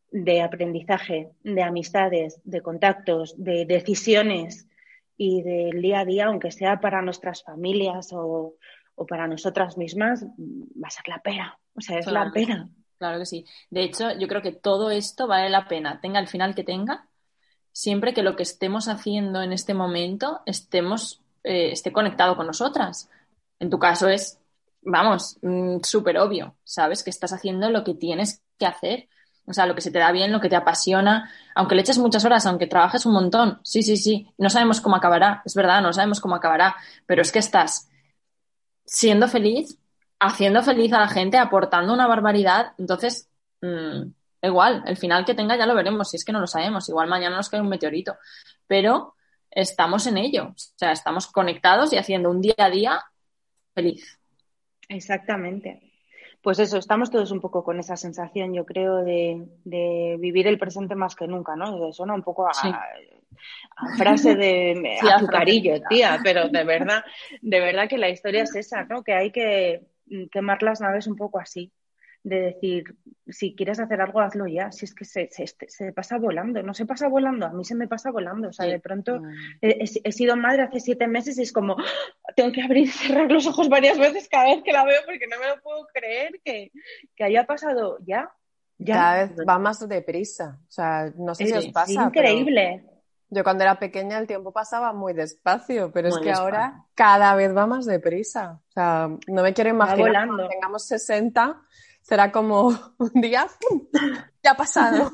[0.09, 4.67] de aprendizaje, de amistades, de contactos, de decisiones
[5.17, 8.55] y del día a día, aunque sea para nuestras familias o,
[9.07, 11.59] para nosotras mismas, va a ser la pena.
[11.75, 12.69] O sea, es la pena.
[12.97, 13.45] Claro que sí.
[13.69, 17.07] De hecho, yo creo que todo esto vale la pena, tenga el final que tenga,
[17.71, 23.09] siempre que lo que estemos haciendo en este momento estemos eh, esté conectado con nosotras.
[23.59, 24.39] En tu caso es,
[24.81, 27.03] vamos, mm, súper obvio, ¿sabes?
[27.03, 29.09] Que estás haciendo lo que tienes que hacer.
[29.45, 31.97] O sea, lo que se te da bien, lo que te apasiona, aunque le eches
[31.97, 33.59] muchas horas, aunque trabajes un montón.
[33.63, 34.27] Sí, sí, sí.
[34.37, 36.75] No sabemos cómo acabará, es verdad, no sabemos cómo acabará,
[37.05, 37.89] pero es que estás
[38.85, 39.77] siendo feliz,
[40.19, 42.73] haciendo feliz a la gente, aportando una barbaridad.
[42.77, 43.29] Entonces,
[43.61, 44.11] mm,
[44.43, 46.87] igual, el final que tenga ya lo veremos, si es que no lo sabemos.
[46.89, 48.15] Igual mañana nos cae un meteorito.
[48.67, 49.15] Pero
[49.51, 50.49] estamos en ello.
[50.49, 53.03] O sea, estamos conectados y haciendo un día a día
[53.73, 54.19] feliz.
[54.89, 55.91] Exactamente.
[56.41, 60.95] Pues eso, estamos todos un poco con esa sensación, yo creo, de, vivir el presente
[60.95, 61.93] más que nunca, ¿no?
[61.93, 62.51] Suena un poco a,
[63.95, 67.03] frase de azucarillo, tía, pero de verdad,
[67.41, 69.03] de verdad que la historia es esa, ¿no?
[69.03, 69.87] Que hay que
[70.31, 71.71] quemar las naves un poco así
[72.23, 72.95] de decir,
[73.27, 74.71] si quieres hacer algo, hazlo ya.
[74.71, 77.87] Si es que se, se, pasa volando, no se pasa volando, a mí se me
[77.87, 78.49] pasa volando.
[78.49, 79.27] O sea, de pronto mm.
[79.61, 82.33] he, sido madre hace siete meses y es como, ¡ah!
[82.35, 85.27] tengo que abrir y cerrar los ojos varias veces cada vez que la veo porque
[85.27, 86.71] no me lo puedo creer que,
[87.19, 88.31] haya pasado ya.
[88.77, 88.95] ya.
[88.95, 90.59] Cada vez va más deprisa.
[90.67, 91.91] O sea, no sé si os pasa.
[91.91, 92.85] Es increíble.
[93.33, 97.55] Yo cuando era pequeña el tiempo pasaba muy despacio, pero es que ahora cada vez
[97.55, 98.59] va más deprisa.
[98.67, 101.61] O sea, no me quiero imaginar cuando tengamos 60
[102.01, 103.47] será como un día,
[104.43, 105.11] ya ha pasado.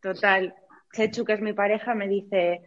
[0.00, 0.54] Total.
[0.92, 2.62] Chechu, que es mi pareja, me dice,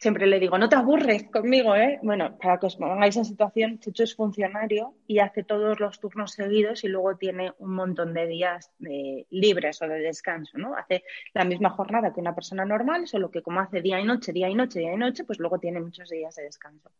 [0.00, 1.98] siempre le digo, no te aburres conmigo, ¿eh?
[2.02, 6.32] Bueno, para que os pongáis en situación, Chechu es funcionario y hace todos los turnos
[6.32, 10.74] seguidos y luego tiene un montón de días de libres o de descanso, ¿no?
[10.74, 11.04] Hace
[11.34, 14.48] la misma jornada que una persona normal, solo que como hace día y noche, día
[14.48, 16.90] y noche, día y noche, pues luego tiene muchos días de descanso.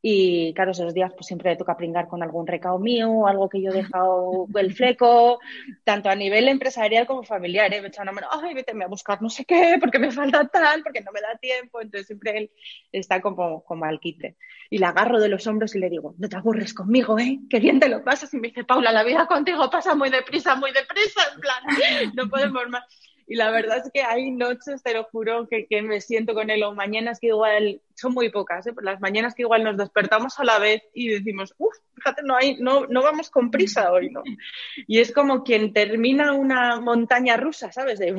[0.00, 3.60] Y claro, esos días pues siempre le toca pringar con algún recao mío, algo que
[3.60, 5.40] yo he dejado el fleco,
[5.84, 7.72] tanto a nivel empresarial como familiar.
[7.74, 7.80] ¿eh?
[7.80, 10.82] Me echa una mano, ay, vete a buscar no sé qué, porque me falta tal,
[10.82, 11.80] porque no me da tiempo.
[11.80, 12.50] Entonces siempre él
[12.92, 14.36] está como, como al quite.
[14.70, 17.40] Y le agarro de los hombros y le digo, no te aburres conmigo, ¿eh?
[17.50, 18.32] Qué bien te lo pasas.
[18.34, 21.22] Y me dice, Paula, la vida contigo pasa muy deprisa, muy deprisa.
[21.34, 21.62] En plan,
[22.14, 22.84] no podemos más.
[23.28, 26.48] Y la verdad es que hay noches, te lo juro, que, que me siento con
[26.48, 28.72] él o mañanas que igual, son muy pocas, ¿eh?
[28.80, 32.56] las mañanas que igual nos despertamos a la vez y decimos, uff, fíjate, no, hay,
[32.56, 34.22] no, no vamos con prisa hoy, ¿no?
[34.86, 37.98] Y es como quien termina una montaña rusa, ¿sabes?
[37.98, 38.14] De,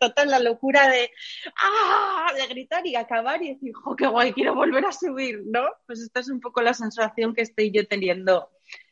[0.00, 1.10] total, la locura de,
[1.56, 2.32] ¡ah!
[2.34, 5.64] de gritar y acabar y decir, ¡jo, qué guay, quiero volver a subir, ¿no?
[5.86, 8.48] Pues esta es un poco la sensación que estoy yo teniendo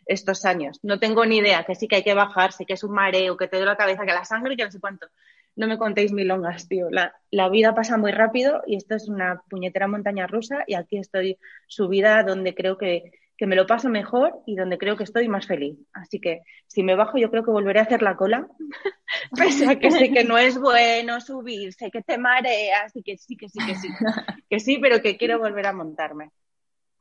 [0.07, 0.79] estos años.
[0.83, 3.37] No tengo ni idea, que sí que hay que bajar, sé que es un mareo,
[3.37, 5.07] que te doy la cabeza, que la sangre, que no sé cuánto.
[5.55, 6.89] No me contéis milongas, tío.
[6.91, 10.99] La, la vida pasa muy rápido y esto es una puñetera montaña rusa y aquí
[10.99, 15.29] estoy subida donde creo que, que me lo paso mejor y donde creo que estoy
[15.29, 15.77] más feliz.
[15.93, 18.47] Así que si me bajo yo creo que volveré a hacer la cola,
[19.37, 23.19] pese a que sé que no es bueno subir, sé que te mareas y que
[23.19, 23.89] sí, que sí, que sí,
[24.49, 26.31] que sí, pero que quiero volver a montarme.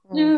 [0.03, 0.37] No,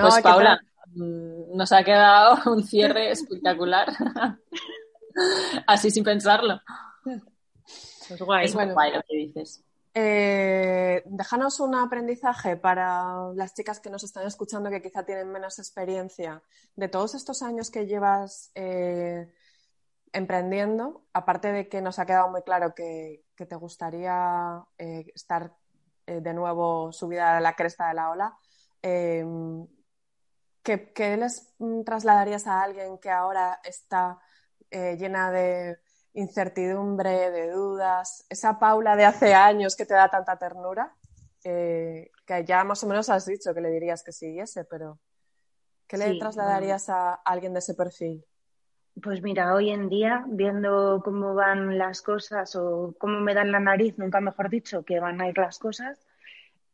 [0.00, 3.88] pues Paula, Mm, nos ha quedado un cierre espectacular.
[5.66, 6.60] Así sin pensarlo.
[7.04, 8.46] Pues guay.
[8.46, 9.64] Es bueno, guay lo que dices.
[9.92, 15.58] Eh, déjanos un aprendizaje para las chicas que nos están escuchando que quizá tienen menos
[15.58, 16.42] experiencia
[16.76, 19.32] de todos estos años que llevas eh,
[20.12, 25.56] emprendiendo, aparte de que nos ha quedado muy claro que, te gustaría eh, estar
[26.04, 28.36] de nuevo subida a la cresta de la ola,
[30.62, 31.54] ¿qué, les
[31.84, 34.18] trasladarías a alguien que ahora está
[34.70, 35.78] eh, llena de
[36.14, 38.26] incertidumbre, de dudas?
[38.28, 40.94] Esa Paula de hace años que te da tanta ternura,
[41.44, 44.98] eh, que ya más o menos has dicho que le dirías que siguiese, pero
[45.86, 48.24] ¿qué le trasladarías a alguien de ese perfil?
[49.02, 53.60] Pues mira, hoy en día, viendo cómo van las cosas o cómo me dan la
[53.60, 55.98] nariz, nunca mejor dicho, que van a ir las cosas,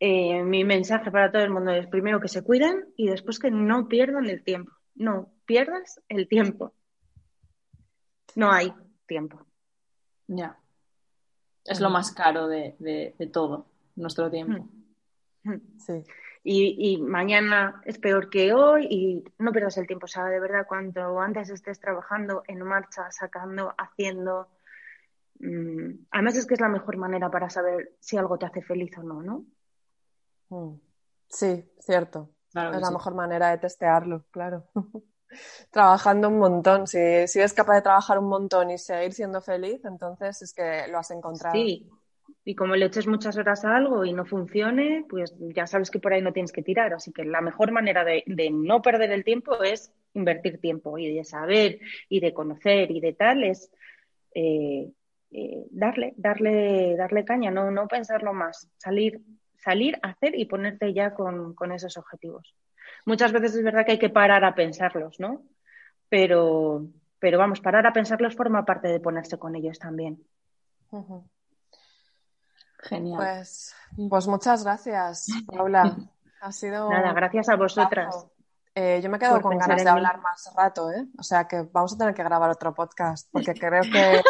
[0.01, 3.51] eh, mi mensaje para todo el mundo es primero que se cuiden y después que
[3.51, 4.72] no pierdan el tiempo.
[4.94, 6.74] No pierdas el tiempo.
[8.34, 8.72] No hay
[9.07, 9.47] tiempo.
[10.26, 10.59] Ya.
[11.64, 13.66] Es lo más caro de, todo,
[13.97, 14.68] nuestro tiempo.
[15.78, 16.05] Sí
[16.49, 20.05] y, mañana es peor que hoy y no pierdas el tiempo.
[20.05, 24.49] O sea, de verdad, cuanto antes estés trabajando en marcha, sacando, haciendo.
[25.40, 28.97] Mm, además, es que es la mejor manera para saber si algo te hace feliz
[28.97, 29.44] o no, ¿no?
[30.49, 30.74] Mm.
[31.28, 32.30] Sí, cierto.
[32.49, 34.64] es la mejor manera de testearlo, claro.
[35.70, 36.86] Trabajando un montón.
[36.86, 40.86] Si, si eres capaz de trabajar un montón y seguir siendo feliz, entonces es que
[40.88, 41.55] lo has encontrado.
[41.55, 41.90] Sí,
[42.44, 45.99] y como le eches muchas horas a algo y no funcione, pues ya sabes que
[45.99, 46.94] por ahí no tienes que tirar.
[46.94, 48.22] Así que la mejor manera de,
[48.53, 53.12] no perder el tiempo es invertir tiempo y de saber y de conocer y de
[53.14, 53.70] tal es
[54.32, 54.92] eh,
[55.32, 59.20] eh, darle, darle, darle caña, no, no pensarlo más, salir,
[59.66, 62.54] salir, hacer y ponerte ya con, esos objetivos.
[63.04, 65.42] Muchas veces es verdad que hay que parar a pensarlos, ¿no?
[66.08, 66.86] Pero,
[67.18, 70.24] pero vamos, parar a pensarlos forma parte de ponerse con ellos también.
[72.78, 73.16] Genial.
[73.16, 73.74] Pues,
[74.08, 75.96] pues muchas gracias, Paula.
[76.38, 76.90] Ha sido.
[76.90, 78.26] Nada, gracias a vosotras.
[78.74, 81.06] Eh, yo me quedo con ganas de hablar más rato, ¿eh?
[81.18, 84.22] O sea que vamos a tener que grabar otro podcast, porque creo que.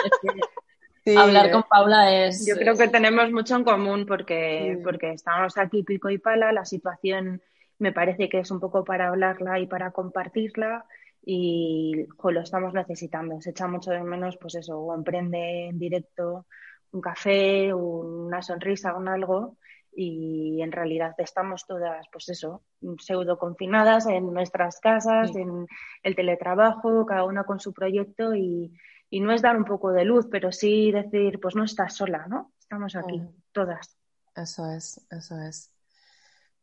[1.15, 2.47] Hablar con Paula es.
[2.47, 6.65] Yo creo que tenemos mucho en común porque, porque estamos aquí pico y pala, la
[6.65, 7.43] situación
[7.79, 10.87] me parece que es un poco para hablarla y para compartirla
[11.25, 13.41] y lo estamos necesitando.
[13.41, 16.47] Se echa mucho de menos, pues eso, o emprende en directo
[16.93, 19.57] un café, una sonrisa, un algo,
[19.93, 22.63] y en realidad estamos todas, pues eso,
[22.99, 25.67] pseudo confinadas en nuestras casas, en
[26.03, 28.73] el teletrabajo, cada una con su proyecto y,
[29.13, 32.53] no es dar un poco de luz, pero sí decir, pues no estás sola, ¿no?
[32.61, 33.97] Estamos aquí, todas.
[34.35, 35.73] Eso es, eso es.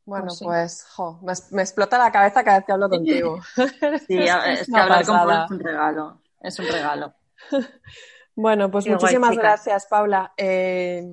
[0.05, 1.19] Bueno, pues, jo,
[1.51, 3.39] me, explota la cabeza cada vez que hablo contigo.
[4.07, 7.13] Sí, es, que hablar con es un regalo, es un regalo.
[8.35, 10.33] Bueno, pues muchísimas gracias, Paula.
[10.37, 11.03] Eh,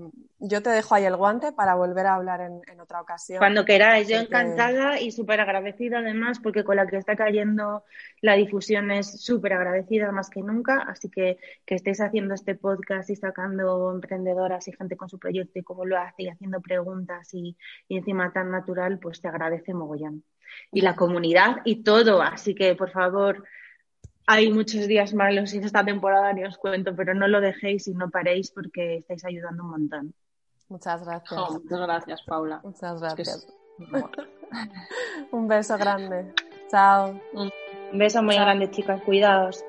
[0.41, 3.39] yo te dejo ahí el guante para volver a hablar en, otra ocasión.
[3.39, 7.85] Cuando queráis, yo encantada y súper agradecida además, porque con la que está cayendo
[8.23, 10.79] la difusión es súper agradecida más que nunca.
[10.89, 15.59] Así que que estéis haciendo este podcast y sacando emprendedoras y gente con su proyecto
[15.59, 19.75] y cómo lo hace y haciendo preguntas y, y encima tan natural, pues te agradece
[19.75, 20.25] mogollón.
[20.73, 22.23] Y la comunidad y todo.
[22.23, 23.45] Así que, por favor,
[24.27, 27.95] hay muchos días malos en esta temporada, ni os cuento, pero no lo dejéis y
[27.95, 30.15] no paréis porque estáis ayudando un montón.
[30.71, 31.51] Muchas gracias.
[31.51, 32.61] muchas gracias, Paula.
[32.63, 33.47] Muchas gracias.
[35.33, 36.33] un beso grande.
[36.71, 37.21] Chao.
[37.35, 37.51] Un
[37.93, 39.03] beso muy grande, chicas.
[39.03, 39.65] Cuidaos.